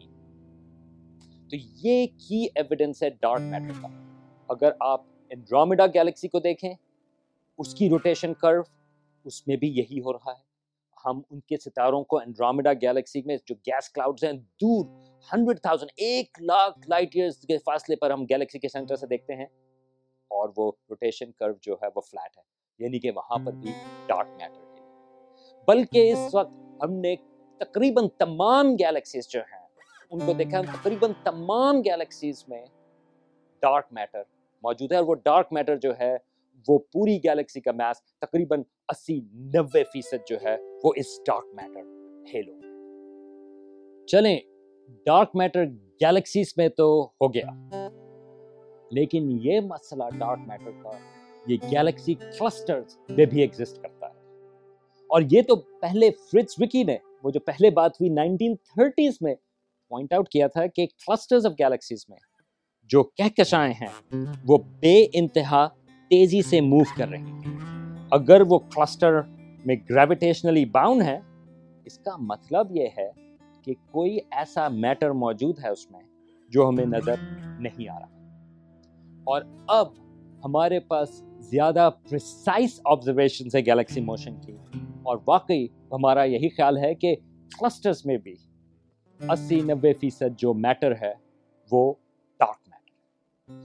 تو 1.49 1.55
یہ 1.87 2.07
کی 2.27 2.47
ایویڈنس 2.55 3.03
ہے 3.03 3.09
ڈارک 3.09 3.41
میٹر 3.41 3.81
کا۔ 3.81 3.87
اگر 4.47 4.71
آپ 4.79 5.01
انڈرومیڈا 5.29 5.85
گیلیکسی 5.85 6.27
کو 6.27 6.39
دیکھیں، 6.39 6.73
اس 7.57 7.75
کی 7.75 7.89
روٹیشن 7.89 8.33
کرو 8.33 8.61
اس 9.23 9.47
میں 9.47 9.55
بھی 9.55 9.67
یہی 9.67 9.99
ہو 9.99 10.13
رہا 10.13 10.31
ہے۔ 10.31 10.51
ہم 11.05 11.21
ان 11.29 11.39
کے 11.39 11.57
ستاروں 11.57 12.03
کو 12.03 12.17
انڈرومیڈا 12.17 12.73
گیلیکسی 12.73 13.21
میں 13.25 13.37
جو 13.45 13.55
گیس 13.55 13.89
کلاؤڈز 13.89 14.23
ہیں، 14.23 14.33
دور 14.33 14.85
ہنڈریڈ 15.33 15.61
تھاؤزینڈ 15.61 15.91
ایک 15.95 16.41
لاکھ 16.41 16.79
لائٹ 16.89 17.09
ایئرز 17.13 17.37
کے 17.37 17.57
فاصلے 17.57 17.95
پر 17.95 18.11
ہم 18.11 18.23
گیلیکسی 18.23 18.59
کے 18.59 18.69
سینٹر 18.69 18.95
سے 18.95 19.07
دیکھتے 19.07 19.35
ہیں۔ 19.35 19.45
اور 20.29 20.49
وہ 20.57 20.71
روٹیشن 20.89 21.31
کرو 21.31 21.53
جو 21.61 21.73
ہے، 21.73 21.87
وہ 21.95 22.01
فلیٹ 22.01 22.37
ہے۔ 22.37 22.43
یعنی 22.79 22.99
کہ 22.99 23.11
وہاں 23.11 23.45
پر 23.45 23.51
بھی 23.51 23.71
ڈارک 24.07 24.27
میٹر 24.27 24.61
ہے۔ 24.61 24.87
بلکہ 25.67 26.11
اس 26.11 26.35
وقت 26.35 26.83
ہم 26.83 26.93
نے 26.93 27.15
تقریباً 27.57 28.07
تمام 28.17 28.73
گیلیکسیز 28.73 29.27
جو 29.27 29.39
ہیں، 29.39 29.67
ان 30.09 30.19
کو 30.19 30.33
دیکھا، 30.33 30.59
ہم 30.59 30.65
تقریباً 30.65 31.11
تمام 31.23 31.79
گیلیکسیز 31.79 32.45
میں 32.47 32.65
ڈارک 33.59 33.87
میٹر 33.91 34.21
موجود 34.63 34.91
ہے۔ 34.91 34.97
اور 34.97 35.05
وہ 35.05 35.15
ڈارک 35.15 35.47
میٹر 35.51 35.77
جو 35.77 35.99
ہے 35.99 36.17
وہ 36.67 36.79
پوری 36.79 37.17
گیلیکسی 37.17 37.61
کا 37.61 37.71
میس 37.71 38.17
تقریباً 38.17 38.63
اسی 38.87 39.21
نوے 39.33 39.83
فیصد 39.83 40.27
جو 40.27 40.37
ہے 40.45 40.57
وہ 40.83 40.91
اس 40.95 41.19
ڈارک 41.25 41.45
میٹر 41.53 41.81
ہیلو۔ 42.33 42.53
چلیں 44.05 44.39
ڈارک 45.05 45.29
میٹر 45.33 45.65
گیلیکسیز 46.01 46.53
میں 46.57 46.69
تو 46.69 47.09
ہو 47.21 47.33
گیا۔ 47.33 47.79
لیکن 48.91 49.37
یہ 49.41 49.59
مسئلہ 49.59 50.03
ڈارک 50.17 50.39
میٹر 50.47 50.71
کا 50.83 50.89
یہ 51.47 51.57
گیلیکسی 51.71 52.13
کلسٹرز 52.13 52.97
میں 53.09 53.25
بھی 53.25 53.41
ایگزسٹ 53.41 53.81
کرتا 53.81 54.07
ہے۔ 54.07 54.21
اور 55.07 55.21
یہ 55.31 55.41
تو 55.41 55.55
پہلے 55.55 56.09
فرٹز 56.11 56.55
وکی 56.57 56.83
نے، 56.83 56.97
وہ 57.23 57.31
جو 57.31 57.39
پہلے 57.39 57.69
بات 57.69 57.91
ہوئی 57.91 58.09
نائنٹین 58.09 58.55
تھرٹیز 58.55 59.13
میں 59.21 59.35
پوائنٹ 59.89 60.13
آؤٹ 60.13 60.29
کیا 60.29 60.47
تھا 60.47 60.67
کہ 60.67 60.85
کلسٹرز 60.85 61.45
آف 61.45 61.51
گیلیکسیز 61.59 62.05
میں 62.09 62.17
جو 62.83 63.03
کہکشائیں 63.03 63.73
ہیں، 63.81 64.25
وہ 64.47 64.57
بے 64.57 65.07
انتہا 65.13 65.67
تیزی 66.11 66.41
سے 66.41 66.61
موو 66.61 66.81
کر 66.97 67.07
رہی 67.07 67.21
ہیں۔ 67.21 67.41
اگر 68.11 68.41
وہ 68.47 68.59
کلسٹر 68.59 69.21
میں 69.65 69.75
گریویٹیشنلی 69.89 70.65
باؤنڈ 70.65 71.01
ہے 71.01 71.19
اس 71.85 71.97
کا 71.97 72.11
مطلب 72.19 72.75
یہ 72.75 72.87
ہے 72.97 73.11
کہ 73.61 73.73
کوئی 73.91 74.19
ایسا 74.31 74.67
میٹر 74.67 75.11
موجود 75.11 75.59
ہے 75.63 75.69
اس 75.69 75.91
میں 75.91 75.99
جو 76.49 76.69
ہمیں 76.69 76.85
نظر 76.85 77.15
نہیں 77.59 77.89
آ 77.89 77.99
رہا۔ 77.99 78.07
اور 79.23 79.41
اب 79.67 79.87
ہمارے 80.45 80.79
پاس 80.79 81.23
زیادہ 81.39 81.89
پریسائز 82.09 82.81
آبزرویشن 82.85 83.45
ہے 83.45 83.65
گیلیکسی 83.65 84.01
موشن 84.01 84.35
کی۔ 84.45 84.57
اور 85.03 85.17
واقعی 85.27 85.65
ہمارا 85.91 86.23
یہی 86.23 86.49
خیال 86.49 86.77
ہے 86.77 86.95
کہ 86.95 87.15
کلسٹرز 87.59 88.05
میں 88.05 88.17
بھی 88.17 88.35
اسی 89.29 89.61
نوے 89.61 89.93
فیصد 89.93 90.37
جو 90.37 90.53
میٹر 90.53 90.93
ہے، 91.01 91.13
وہ 91.71 91.93
ڈارک 92.39 92.57
میٹر 92.67 92.91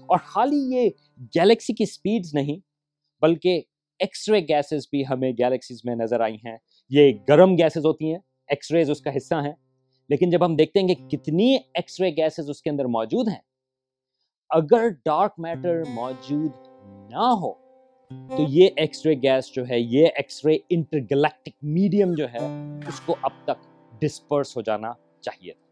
اور 0.07 0.19
خالی 0.25 0.77
یہ 0.77 0.91
گیلیکسی 1.21 1.73
کی 1.73 1.85
سپیڈز 1.87 2.35
نہیں، 2.35 2.59
بلکہ 3.23 3.63
ایکس 3.99 4.29
رے 4.29 4.41
گیسز 4.41 4.89
بھی 4.91 5.07
ہمیں 5.11 5.33
گیلیکسیز 5.33 5.81
میں 5.85 5.97
نظر 5.97 6.21
آئی 6.21 6.35
ہیں۔ 6.35 6.57
یہ 6.91 7.13
گرم 7.29 7.55
گیسز 7.55 7.87
ہوتی 7.87 8.11
ہیں 8.11 8.19
ایکس 8.49 8.73
ریز 8.73 8.91
اس 8.91 9.01
کا 9.01 9.17
حصہ 9.17 9.35
ہیں۔ 9.35 9.53
لیکن 10.09 10.31
جب 10.31 10.45
ہم 10.45 10.57
دیکھتے 10.57 10.81
ہیں 10.81 10.89
کہ 10.89 11.09
کتنی 11.09 11.57
ایکس 11.75 12.01
رے 12.01 12.11
گیسز 12.11 12.51
اس 12.51 12.63
کے 12.63 12.71
اندر 12.71 12.85
موجود 12.85 13.29
ہیں، 13.29 13.41
اگر 14.51 14.89
ڈارک 14.89 15.35
میٹر 15.39 15.83
موجود 15.89 16.51
نہ 17.11 17.35
ہو، 17.41 17.53
تو 18.11 18.43
یہ 18.49 18.69
ایکس 18.77 19.07
رے 19.07 19.15
گیس 19.15 19.55
جو 19.55 19.69
ہے، 19.69 19.81
یہ 19.81 20.07
ایکس 20.07 20.47
رے 20.47 20.57
انٹر 20.71 20.99
میڈیم 21.63 22.15
جو 22.15 22.27
ہے، 22.33 22.39
اس 22.89 23.01
کو 23.01 23.17
اب 23.23 23.31
تک 23.45 23.67
ڈسپرس 24.01 24.57
ہو 24.57 24.63
جانا 24.63 24.93
چاہیے 25.21 25.53
تھا۔ 25.53 25.67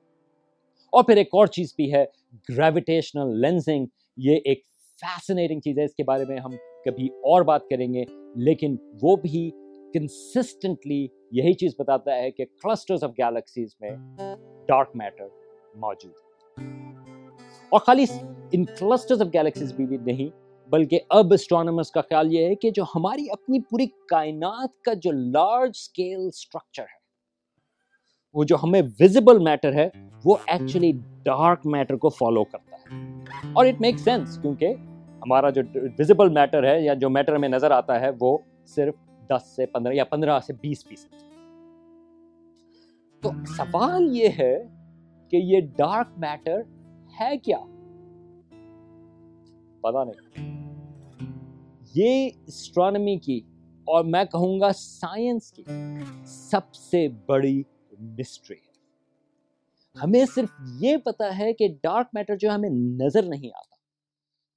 اور 0.92 1.04
پھر 1.04 1.16
ایک 1.16 1.28
اور 1.32 1.46
چیز 1.46 1.74
بھی 1.76 1.94
ہے 1.94 2.04
گریویٹیشنل 2.48 3.40
لینزنگ 3.40 3.86
یہ 4.16 4.36
ایک 4.44 4.62
فیسنیٹنگ 5.02 5.60
چیز 5.60 5.78
ہے 5.78 5.84
اس 5.84 5.94
کے 5.94 6.04
بارے 6.04 6.24
میں 6.24 6.36
ہم 6.38 6.50
کبھی 6.84 7.06
اور 7.30 7.42
بات 7.44 7.68
کریں 7.70 7.92
گے، 7.94 8.04
لیکن 8.44 8.76
وہ 9.02 9.14
بھی 9.16 9.50
کنسسٹنٹلی 9.94 11.06
یہی 11.32 11.52
چیز 11.54 11.74
بتاتا 11.78 12.16
ہے 12.16 12.30
کہ 12.30 12.44
کلسٹرز 12.62 13.04
آف 13.04 13.10
گیلیکسیز 13.18 13.74
میں 13.80 13.90
ڈارک 14.68 14.90
میٹر 14.94 15.28
موجود 15.80 16.62
اور 17.72 17.80
خالی 17.80 18.04
ان 18.52 18.64
کلسٹرز 18.78 19.22
آف 19.22 19.28
گیلیکسیز 19.34 19.72
بھی 19.74 19.86
بھی 19.86 19.96
نہیں، 20.04 20.28
بلکہ 20.70 21.00
اب 21.10 21.32
اسٹرانومرز 21.32 21.90
کا 21.90 22.00
خیال 22.00 22.32
یہ 22.34 22.46
ہے 22.48 22.54
کہ 22.54 22.70
جو 22.70 22.82
ہماری 22.94 23.26
اپنی 23.32 23.60
پوری 23.70 23.86
کائنات 24.08 24.80
کا 24.84 24.92
جو 25.02 25.12
لارج 25.12 25.76
سکیل 25.76 26.30
سٹرکچر 26.30 26.82
ہے، 26.82 27.02
وہ 28.34 28.44
جو 28.44 28.56
ہمیں 28.62 28.80
ویزیبل 29.00 29.38
میٹر 29.44 29.74
ہے، 29.74 29.88
وہ 30.24 30.36
ایکچولی 30.46 30.92
ڈارک 31.24 31.66
میٹر 31.66 31.96
کو 31.96 32.08
فالو 32.08 32.44
کرتا 32.44 32.76
ہے۔ 32.76 33.14
اور 33.52 33.66
اٹ 33.66 33.80
میک 33.80 33.98
سینس 33.98 34.38
کیونکہ 34.42 34.74
ہمارا 35.20 35.50
جو 35.50 35.62
ویزیبل 35.74 36.28
میٹر 36.28 36.64
ہے 36.64 36.80
یا 36.80 36.94
جو 36.94 37.10
میٹر 37.10 37.34
ہمیں 37.34 37.48
نظر 37.48 37.70
آتا 37.70 38.00
ہے 38.00 38.10
وہ 38.20 38.38
صرف 38.66 38.94
دس 39.26 39.56
سے 39.56 39.66
پندرہ 39.66 39.92
یا 39.92 40.04
پندرہ 40.04 40.40
سے 40.40 40.52
بیس 40.52 40.84
فیصد۔ 40.84 41.14
تو 43.22 43.30
سوال 43.46 44.16
یہ 44.16 44.28
ہے 44.38 44.62
کہ 45.28 45.36
یہ 45.36 45.60
ڈارک 45.60 46.06
میٹر 46.16 46.60
ہے 47.20 47.38
کیا؟ 47.38 47.58
پتا 49.80 50.04
نہیں۔ 50.04 50.54
یہ 51.94 52.30
اسٹرانمی 52.46 53.16
کی 53.16 53.40
اور 53.84 54.04
میں 54.04 54.24
کہوں 54.24 54.60
گا 54.60 54.72
سائنس 54.72 55.52
کی 55.52 55.62
سب 56.24 56.74
سے 56.74 57.08
بڑی 57.26 57.62
مسٹری 58.00 58.56
ہے۔ 58.56 58.73
ہمیں 60.02 60.24
صرف 60.34 60.48
یہ 60.80 60.96
پتا 60.96 61.38
ہے 61.38 61.52
کہ 61.52 61.68
ڈارک 61.82 62.06
میٹر 62.12 62.36
جو 62.36 62.50
ہمیں 62.50 62.70
نظر 62.70 63.22
نہیں 63.22 63.48
آتا۔ 63.48 63.74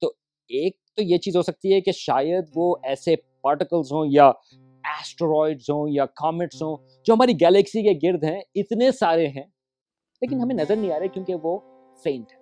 تو 0.00 0.12
ایک 0.48 0.76
تو 0.96 1.02
یہ 1.02 1.18
چیز 1.18 1.36
ہو 1.36 1.42
سکتی 1.42 1.74
ہے 1.74 1.80
کہ 1.80 1.92
شاید 1.92 2.44
وہ 2.54 2.76
ایسے 2.82 3.16
پارٹیکلز 3.16 3.92
ہوں 3.92 4.06
یا 4.10 4.28
ایسٹرائڈز 4.84 5.70
ہوں 5.70 5.88
یا 5.90 6.06
کامٹس 6.06 6.62
ہوں 6.62 6.76
جو 7.04 7.14
ہماری 7.14 7.32
گیلیکسی 7.32 7.82
کے 7.82 8.12
گرد 8.12 8.24
ہیں، 8.24 8.40
اتنے 8.54 8.92
سارے 8.92 9.28
ہیں، 9.28 9.44
لیکن 10.20 10.40
ہمیں 10.40 10.54
نظر 10.54 10.76
نہیں 10.76 10.92
آ 10.92 10.98
رہے 10.98 11.08
کیونکہ 11.08 11.34
وہ 11.42 11.58
فینٹ 12.04 12.32
ہے۔ 12.32 12.38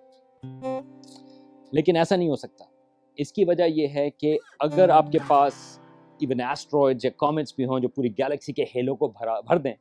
لیکن 1.71 1.95
ایسا 1.95 2.15
نہیں 2.15 2.29
ہو 2.29 2.35
سکتا۔ 2.35 2.65
اس 3.15 3.33
کی 3.33 3.45
وجہ 3.45 3.63
یہ 3.63 3.87
ہے 3.87 4.09
کہ 4.09 4.37
اگر 4.59 4.89
آپ 4.89 5.11
کے 5.11 5.17
پاس 5.27 5.79
ایون 6.19 6.41
ایسٹرائڈ 6.41 6.97
یا 7.03 7.11
کامنٹس 7.17 7.55
بھی 7.55 7.65
ہوں 7.65 7.79
جو 7.79 7.89
پوری 7.89 8.09
گیلیکسی 8.09 8.53
کے 8.53 8.63
ہیلو 8.63 8.95
کو 8.95 9.07
بھرا 9.07 9.39
بھر 9.39 9.57
دیں، 9.57 9.73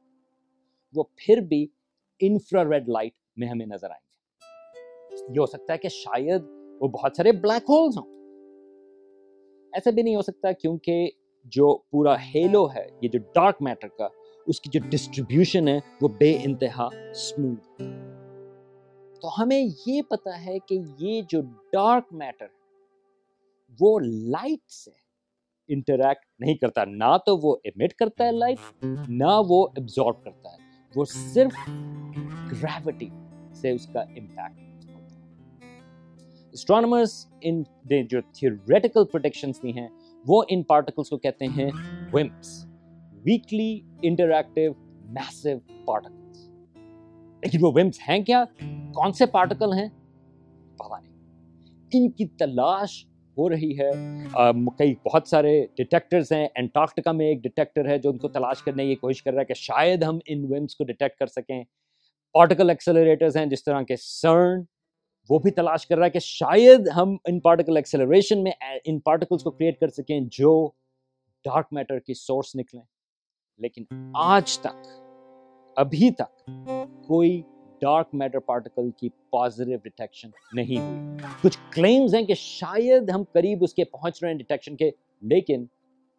وہ 0.94 1.04
پھر 1.16 1.37
بھی 1.37 1.66
انفرا 2.20 2.64
ریڈ 2.64 2.88
لائٹ 2.88 3.12
میں 3.37 3.49
ہمیں 3.49 3.66
نظر 3.66 3.90
آئیں 3.90 4.06
گے۔ 4.06 5.35
یہ 5.35 5.40
ہو 5.40 5.46
سکتا 5.46 5.73
ہے 5.73 5.78
کہ 5.78 5.88
شاید 5.88 6.42
وہ 6.80 6.88
بہت 6.88 7.16
سارے 7.16 7.32
بلیک 7.32 7.62
ہولز 7.68 7.99
ہوں۔ 7.99 8.16
ایسا 9.73 9.90
بھی 9.90 10.02
نہیں 10.02 10.16
ہو 10.16 10.23
سکتا 10.23 10.52
کیونکہ 10.52 11.11
جو 11.44 11.76
پورا 11.76 12.14
ہیلو 12.20 12.66
ہے، 12.75 12.88
یہ 13.02 13.08
جو 13.08 13.18
ڈارک 13.18 13.56
میٹر 13.61 13.88
کا، 13.88 14.08
اس 14.46 14.61
کی 14.61 14.70
جو 14.70 14.80
ڈسٹریبیوشن 14.88 15.68
ہے، 15.68 15.78
وہ 16.00 16.08
بے 16.08 16.38
انتہا 16.44 16.88
اسموتھ 17.11 17.82
تو 19.20 19.42
ہمیں 19.42 19.66
یہ 19.87 20.02
پتا 20.02 20.44
ہے 20.46 20.58
کہ 20.58 20.78
یہ 20.99 21.23
جو 21.28 21.40
ڈارک 21.73 22.12
میٹر 22.12 22.46
وہ 23.80 24.00
لائٹ 24.00 24.70
سے 24.70 24.90
انٹریکٹ 25.68 26.26
نہیں 26.38 26.54
کرتا۔ 26.54 26.85
نہ 26.85 27.16
تو 27.26 27.37
وہ 27.37 27.56
ایمٹ 27.64 27.94
کرتا 27.94 28.25
ہے 28.25 28.32
لائٹ 28.32 28.85
نہ 29.08 29.40
وہ 29.49 29.68
ایبزارب 29.76 30.25
کرتا 30.25 30.52
ہے۔ 30.52 30.65
وہ 30.96 31.04
صرف 31.04 31.70
گریوٹی 32.52 33.08
سے 33.54 33.70
اس 33.70 33.86
کا 33.86 34.00
امپیکٹ 34.00 34.90
اسٹرانومرز 36.52 37.26
ان 37.40 37.60
نے 37.60 38.02
جو 38.02 38.20
تھیوریٹیکل 38.32 39.04
پروٹیکشنز 39.04 39.62
دی 39.62 39.78
ہیں، 39.78 39.88
وہ 40.26 40.42
ان 40.48 40.62
پارٹیکلز 40.62 41.08
کو 41.08 41.16
کہتے 41.16 41.46
ہیں 41.46 41.70
WIMPs 42.12 42.66
weakly 43.24 43.80
interactive 44.02 44.72
massive 45.04 45.48
particles 45.84 46.48
لیکن 47.42 47.58
وہ 47.60 47.72
ومپس 47.74 48.00
ہیں 48.08 48.24
کیا؟ 48.24 48.44
کون 48.94 49.12
سے 49.12 49.26
پارٹیکل 49.26 49.72
ہیں؟ 49.72 49.88
پتا 50.76 50.98
نہیں۔ 50.98 51.12
ان 51.92 52.10
کی 52.10 52.26
تلاش 52.26 53.06
ہو 53.38 53.49
رہی 53.49 53.78
ہے۔ 53.78 53.90
کئی 54.78 54.95
بہت 55.07 55.28
سارے 55.28 55.66
ڈیٹیکٹرز 55.76 56.33
ہیں۔ 56.33 56.49
انٹارکٹیکا 56.55 57.12
میں 57.12 57.26
ایک 57.26 57.38
ڈیٹیکٹر 57.43 57.88
ہے 57.88 57.99
جو 57.99 58.11
ان 58.11 58.19
کو 58.19 58.28
تلاش 58.28 58.62
کرنے 58.62 58.87
کی 58.87 58.95
کوشش 58.95 59.23
کر 59.23 59.33
رہا 59.33 59.40
ہے 59.40 59.45
کہ 59.45 59.55
شاید 59.55 60.02
ہم 60.02 60.19
ان 60.26 60.45
ویمس 60.52 60.76
کو 60.76 60.85
ڈیٹیکٹ 60.85 61.19
کر 61.19 61.26
سکیں۔ 61.26 61.64
پارٹیکل 62.33 62.71
ایکسلریٹرز 62.71 63.37
ہیں 63.37 63.47
جس 63.47 63.64
طرح 63.64 63.83
کے 63.83 63.95
سرن 63.99 64.62
وہ 65.31 65.38
بھی 65.38 65.50
تلاش 65.50 65.87
کر 65.87 65.99
رہا 65.99 66.05
ہے 66.05 66.11
کہ 66.11 66.19
شاید 66.19 66.88
ہم 66.97 67.16
ان 67.25 67.40
پارٹیکل 67.40 67.76
ایکسلریشن 67.76 68.43
میں، 68.43 68.52
ان 68.85 68.99
پارٹیکلز 68.99 69.43
کو 69.43 69.50
کریٹ 69.50 69.81
کر 69.81 69.88
سکیں 69.88 70.21
جو 70.33 70.71
ڈارک 71.45 71.66
میٹر 71.71 71.99
کی 71.99 72.14
سورس 72.14 72.57
نکلیں۔ 72.57 72.83
لیکن 73.59 73.85
آج 74.14 74.59
تک، 74.59 74.87
ابھی 75.76 76.11
تک 76.11 76.50
کوئی 77.07 77.43
ڈارک 77.80 78.09
میٹر 78.12 78.38
پارٹیکل 78.38 78.90
کی 78.97 79.09
پازیٹیو 79.30 79.78
ڈیٹیکشن 79.83 80.28
نہیں 80.52 80.78
ہوئی۔ 80.78 81.16
کچھ 81.42 81.59
کلیمز 81.73 82.14
ہیں 82.14 82.23
کہ 82.23 82.35
شاید 82.35 83.11
ہم 83.11 83.23
قریب 83.33 83.59
اس 83.61 83.75
کے 83.75 83.85
پہنچ 83.85 84.23
رہے 84.23 84.30
ہیں 84.30 84.38
ڈیٹیکشن 84.38 84.76
کے، 84.76 84.90
لیکن 85.23 85.64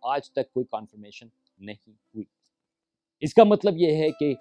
آج 0.02 0.32
تک 0.32 0.54
کوئی 0.54 0.66
کانفرمیشن 0.72 1.28
نہیں 1.60 1.92
ہوئی۔ 1.92 2.24
اس 3.20 3.34
کا 3.34 3.44
مطلب 3.44 3.74
یہ 3.78 3.96
ہے 3.96 4.10
کہ 4.20 4.34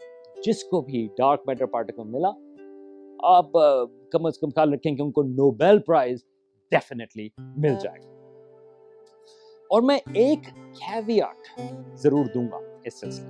جس 0.46 0.64
کو 0.64 0.80
بھی 0.80 1.08
ڈارک 1.18 1.42
میٹر 1.46 1.66
پارٹیکل 1.66 2.02
ملا، 2.04 2.30
آپ 3.22 3.52
کم 4.10 4.26
از 4.26 4.38
کم 4.38 4.48
خیال 4.48 4.72
رکھیں 4.72 4.96
کہ 4.96 5.02
ان 5.02 5.10
کو 5.10 5.22
نوبیل 5.22 5.78
پرائز 5.78 6.24
ڈیفینیٹلی 6.70 7.28
مل 7.38 7.74
جائے 7.82 7.98
گا۔ 7.98 8.10
اور 9.70 9.82
میں 9.82 9.98
ایک 10.14 10.38
کیویاٹ 10.54 11.60
ضرور 11.94 12.24
دوں 12.34 12.46
گا 12.52 12.58
اس 12.84 13.00
سلسلے 13.00 13.26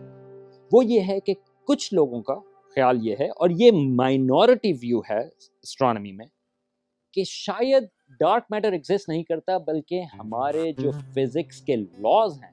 وہ 0.73 0.85
یہ 0.85 1.01
ہے 1.01 1.21
کہ 1.21 1.35
کچھ 1.65 1.95
لوگوں 1.95 2.23
کا 2.23 2.35
خیال 2.77 2.99
یہ 3.03 3.17
ہے 3.21 3.27
اور 3.31 3.51
یہ 3.51 3.71
مائنورٹی 3.97 4.73
ویو 4.81 4.99
ہے 5.11 5.21
اسٹرانمی 5.21 6.11
میں 6.13 6.25
کہ 7.17 7.23
شاید 7.25 7.85
ڈارک 8.21 8.45
میٹر 8.51 8.73
ایگزسٹ 8.73 9.09
نہیں 9.09 9.23
کرتا 9.23 9.57
بلکہ 9.67 10.03
ہمارے 10.15 10.73
جو 10.79 10.91
فزکس 11.15 11.61
کے 11.61 11.77
لاز 11.77 12.33
ہیں، 12.43 12.51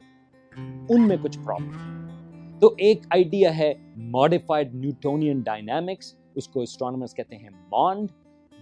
ان 0.89 1.07
میں 1.07 1.17
کچھ 1.23 1.37
پرابلم 1.39 2.59
تو 2.59 2.73
ایک 2.77 3.05
آئیڈیا 3.09 3.55
ہے 3.57 3.71
ماڈیفائڈ 4.11 4.73
نیوٹونین 4.75 5.41
ڈائنامکس 5.45 6.13
اس 6.35 6.47
کو 6.47 6.61
اسٹرانومرز 6.61 7.13
کہتے 7.15 7.35
ہیں 7.35 7.49
مانڈ 7.71 8.11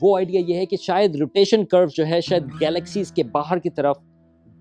وہ 0.01 0.15
آئیڈیا 0.17 0.41
یہ 0.47 0.57
ہے 0.57 0.65
کہ 0.65 0.77
شاید 0.77 1.15
روٹیشن 1.15 1.65
کرو 1.65 1.85
جو 1.95 2.07
ہے، 2.07 2.21
شاید 2.21 2.49
گیلیکسیز 2.61 3.11
کے 3.11 3.23
باہر 3.31 3.59
کی 3.59 3.69
طرف 3.69 3.97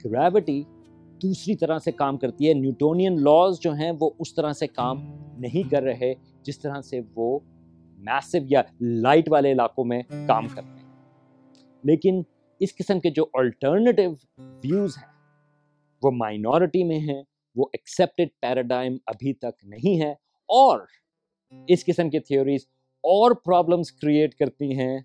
گریوٹی 0.05 0.63
دوسری 1.23 1.57
طرح 1.57 1.79
سے 1.79 1.93
کام 1.93 2.19
کرتی 2.19 2.49
ہے۔ 2.49 2.55
نیوٹونین 2.55 3.17
لاز 3.23 3.61
جو 3.61 3.73
ہیں 3.73 3.93
وہ 4.01 4.11
اس 4.19 4.35
طرح 4.35 4.53
سے 4.53 4.67
کام 4.67 5.05
نہیں 5.39 5.71
کر 5.71 5.83
رہے 5.83 6.15
جس 6.43 6.59
طرح 6.59 6.81
سے 6.81 7.01
وہ 7.17 7.39
میسو 7.99 8.39
یا 8.43 8.63
لائٹ 8.81 9.29
والے 9.29 9.53
علاقوں 9.53 9.85
میں 9.85 10.03
کام 10.27 10.49
کرتے 10.49 10.69
ہیں۔ 10.69 10.91
لیکن 11.85 12.23
اس 12.61 12.75
قسم 12.77 13.01
کے 13.01 13.11
جو 13.11 13.27
الٹرنیٹیو 13.33 14.11
ویوز 14.39 14.99
ہیں، 14.99 15.13
وہ 16.03 16.11
مائنورٹی 16.11 16.85
میں 16.85 16.99
ہیں، 16.99 17.23
وہ 17.55 17.67
ایکسیپٹڈ 17.73 18.29
پیراڈائم 18.41 18.97
ابھی 19.07 19.33
تک 19.33 19.65
نہیں 19.65 20.01
ہے۔ 20.01 20.13
اور 20.49 20.81
اس 21.69 21.85
قسم 21.85 22.11
کی 22.11 22.21
تھیوریز 22.21 22.61
اور 23.03 23.31
پرابلمز 23.31 23.93
کریٹ 23.93 24.35
کرتی 24.35 24.79
ہیں 24.79 24.99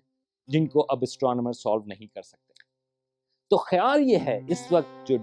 جن 0.46 0.66
کو 0.66 0.86
اب 0.88 0.98
اسٹرانومر 1.02 1.52
سالو 1.52 1.84
نہیں 1.86 2.14
کر 2.14 2.22
سکتے۔ 2.22 2.52
تو 3.50 3.56
خیال 3.56 4.10
یہ 4.10 4.16
ہے، 4.16 4.40
اس 4.48 4.66
وقت 4.70 5.08
جو 5.08 5.16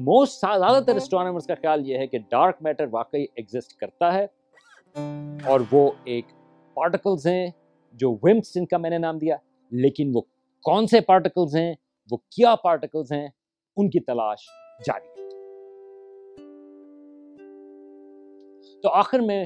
موسٹ 0.00 0.40
زیادہ 0.40 0.84
تر 0.84 0.96
اسٹرانومرز 0.96 1.46
کا 1.46 1.54
خیال 1.54 1.86
یہ 1.86 1.98
ہے 1.98 2.06
کہ 2.06 2.18
ڈارک 2.18 2.56
میٹر 2.60 2.86
واقعی 2.90 3.26
ایگزسٹ 3.34 3.76
کرتا 3.76 4.14
ہے 4.14 4.26
اور 5.44 5.60
وہ 5.72 5.90
ایک 6.04 6.24
پارٹیکلز 6.74 7.26
ہیں 7.26 7.50
جو 7.94 8.12
ومپس 8.22 8.54
جن 8.54 8.66
کا 8.66 8.78
میں 8.78 8.90
نے 8.90 8.98
نام 8.98 9.18
دیا 9.18 9.36
لیکن 9.70 10.10
وہ 10.14 10.20
کون 10.62 10.86
سے 10.86 11.00
پارٹیکلز 11.00 11.56
ہیں؟ 11.56 11.74
وہ 12.10 12.16
کیا 12.16 12.54
پارٹیکلز 12.54 13.12
ہیں؟ 13.12 13.28
ان 13.76 13.90
کی 13.90 14.00
تلاش 14.00 14.38
جاری 14.86 15.08
ہے۔ 15.08 15.28
تو 18.82 18.88
آخر 18.88 19.18
میں 19.18 19.44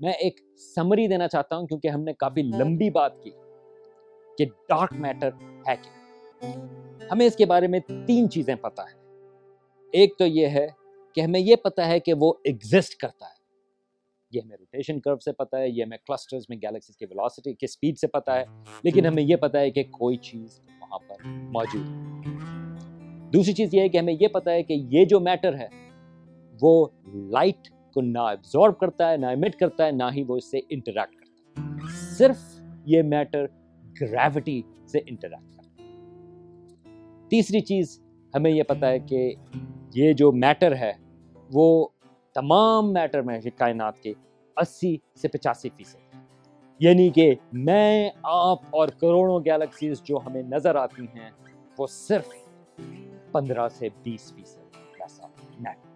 میں 0.00 0.12
ایک 0.12 0.40
سمری 0.74 1.08
دینا 1.08 1.28
چاہتا 1.28 1.56
ہوں 1.56 1.66
کیونکہ 1.66 1.88
ہم 1.88 2.00
نے 2.00 2.12
کافی 2.12 2.42
لمبی 2.42 2.90
بات 2.90 3.22
کی 3.22 3.30
کہ 4.38 4.44
ڈارک 4.44 4.92
میٹر 4.92 5.28
ہے 5.68 5.74
کیا۔ 5.76 6.02
ہمیں 7.12 7.26
اس 7.26 7.36
کے 7.36 7.46
بارے 7.46 7.66
میں 7.66 7.80
تین 8.06 8.30
چیزیں 8.30 8.54
پتا 8.54 8.82
ہے 8.82 9.01
ایک 9.92 10.18
تو 10.18 10.26
یہ 10.26 10.46
ہے 10.46 10.66
کہ 11.14 11.20
ہمیں 11.20 11.40
یہ 11.40 11.56
پتا 11.56 11.88
ہے 11.88 12.00
کہ 12.00 12.12
وہ 12.20 12.32
ایگزسٹ 12.44 12.94
کرتا 12.94 13.26
ہے۔ 13.26 13.42
یہ 14.30 14.40
ہمیں 14.44 14.56
روٹیشن 14.60 15.00
کرو 15.00 15.16
سے 15.16 15.32
پتا 15.32 15.58
ہے، 15.58 15.68
یہ 15.68 15.84
ہمیں 15.84 15.98
کلسٹرز 16.06 16.42
میں 16.48 16.56
گیلیکسیز 16.56 16.96
کی 16.96 17.04
ویلوسٹی 17.04 17.54
کی 17.54 17.66
سپیڈ 17.66 17.98
سے 17.98 18.06
پتا 18.06 18.40
ہے۔ 18.40 18.44
لیکن 18.82 19.06
ہمیں 19.06 19.22
یہ 19.22 19.36
پتا 19.36 19.60
ہے 19.60 19.70
کہ 19.70 19.82
کوئی 19.82 20.16
چیز 20.16 20.60
وہاں 20.80 20.98
پر 20.98 21.14
موجود 21.26 21.82
ہے۔ 21.86 22.12
دوسری 23.30 23.52
چیز 23.52 23.74
یہ 23.74 23.80
ہے 23.80 23.88
کہ 23.88 23.98
ہمیں 23.98 24.14
یہ 24.20 24.28
پتا 24.28 24.50
ہے 24.50 24.62
کہ 24.62 24.72
یہ 24.72 25.04
جو 25.04 25.20
میٹر 25.20 25.54
ہے، 25.54 25.68
وہ 26.62 26.86
لائٹ 27.14 27.68
کو 27.94 28.00
نہ 28.00 28.18
ایبزارب 28.18 28.78
کرتا 28.78 29.10
ہے، 29.10 29.16
نہ 29.16 29.26
ایمٹ 29.26 29.56
کرتا 29.56 29.86
ہے، 29.86 29.90
نہ 29.90 30.02
ہی 30.16 30.22
وہ 30.28 30.36
اس 30.36 30.50
سے 30.50 30.58
انٹریکٹ 30.68 31.14
کرتا 31.14 31.62
ہے۔ 31.62 31.72
صرف 32.16 32.62
یہ 32.84 33.02
میٹر 33.02 33.46
گریوٹی 34.00 34.62
سے 34.86 34.98
انٹریکٹ 34.98 35.56
کرتا 35.56 35.84
ہے۔ 35.84 35.88
تیسری 37.28 37.60
چیز 37.60 38.02
ہمیں 38.34 38.50
یہ 38.50 38.62
پتا 38.62 38.88
ہے 38.88 38.98
کہ 38.98 39.34
یہ 39.94 40.12
جو 40.12 40.32
میٹر 40.32 40.74
ہے، 40.74 40.92
وہ 41.52 41.88
تمام 42.34 42.92
میٹر 42.92 43.22
میں 43.22 43.40
کائنات 43.56 44.00
کے 44.00 44.12
اسی 44.56 44.96
سے 45.22 45.28
پچاسی 45.28 45.68
فیصد۔ 45.76 45.96
یعنی 46.78 47.10
کہ 47.10 47.34
میں، 47.52 48.10
آپ 48.22 48.58
اور 48.70 48.88
کروڑوں 48.88 49.40
گیلیکسیز 49.44 50.02
جو 50.02 50.18
ہمیں 50.26 50.42
نظر 50.42 50.74
آتی 50.74 51.04
ہیں، 51.04 51.30
وہ 51.78 51.86
صرف 51.86 52.28
پندرہ 53.32 53.68
سے 53.68 53.88
بیس 54.02 54.32
فیصد 54.32 54.76
ایسا 55.00 55.26
میٹر 55.60 55.92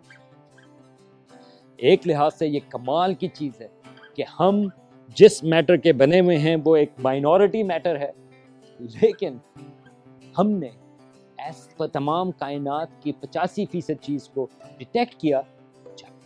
ایک 1.76 2.06
لحاظ 2.06 2.34
سے 2.34 2.46
یہ 2.46 2.60
کمال 2.68 3.14
کی 3.14 3.28
چیز 3.28 3.60
ہے 3.60 3.68
کہ 4.14 4.24
ہم 4.40 4.68
جس 5.08 5.44
میٹر 5.44 5.76
کے 5.76 5.92
بنے 5.92 6.20
ہوئے 6.20 6.38
ہیں، 6.38 6.56
وہ 6.64 6.76
ایک 6.76 6.90
مائنورٹی 6.98 7.62
میٹر 7.62 7.96
ہے۔ 7.96 8.10
لیکن 8.78 9.36
ہم 10.38 10.50
نے 10.50 10.68
تمام 11.92 12.30
کائنات 12.30 12.88
کی 13.00 13.12
پچاسی 13.12 13.66
فیصد 13.66 14.02
چیز 14.02 14.28
کو 14.28 14.46
ڈیٹیکٹ 14.78 15.14
کیا 15.14 15.40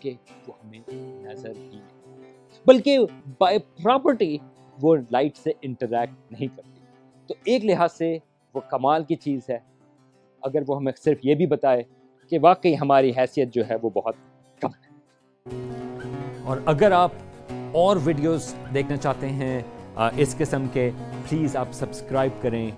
کہ 0.00 0.14
وہ 0.48 0.52
ہمیں 0.64 0.80
نظر 1.22 1.52
ہی 1.56 1.62
نہیں 1.62 1.80
بلکہ 2.66 2.98
بائی 3.38 3.58
پراپرٹی 3.58 4.38
وہ 4.82 4.96
لائٹ 5.10 5.36
سے 5.36 5.50
انٹریکٹ 5.62 6.32
نہیں 6.32 6.56
کرتی۔ 6.56 6.80
تو 7.26 7.34
ایک 7.44 7.64
لحاظ 7.64 7.92
سے 7.92 8.18
وہ 8.54 8.60
کمال 8.70 9.04
کی 9.04 9.14
چیز 9.14 9.40
ہے۔ 9.50 9.58
اگر 10.42 10.58
وہ 10.68 10.76
ہمیں 10.76 10.92
صرف 11.04 11.18
یہ 11.22 11.34
بھی 11.34 11.46
بتائے 11.46 11.82
کہ 12.30 12.38
واقعی 12.42 12.74
ہماری 12.80 13.10
حیثیت 13.10 13.54
جو 13.54 13.62
ہے 13.70 13.74
وہ 13.82 13.90
بہت 13.90 14.14
کم 14.60 14.68
ہے۔ 14.68 14.90
اور 16.44 16.58
اگر 16.66 16.90
آپ 16.90 17.10
اور 17.72 17.96
ویڈیوز 18.04 18.54
دیکھنا 18.74 18.96
چاہتے 18.96 19.28
ہیں 19.28 19.62
اس 20.16 20.36
قسم 20.38 20.66
کے 20.72 20.90
پلیز 21.28 21.56
آپ 21.56 21.68
سبسکرائب 21.72 22.42
کریں 22.42 22.70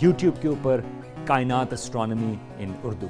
یوٹیوب 0.00 0.42
کے 0.42 0.48
اوپر 0.48 0.80
کائنات 1.26 1.72
اسٹرانمی 1.72 2.34
ان 2.58 2.72
اردو 2.84 3.06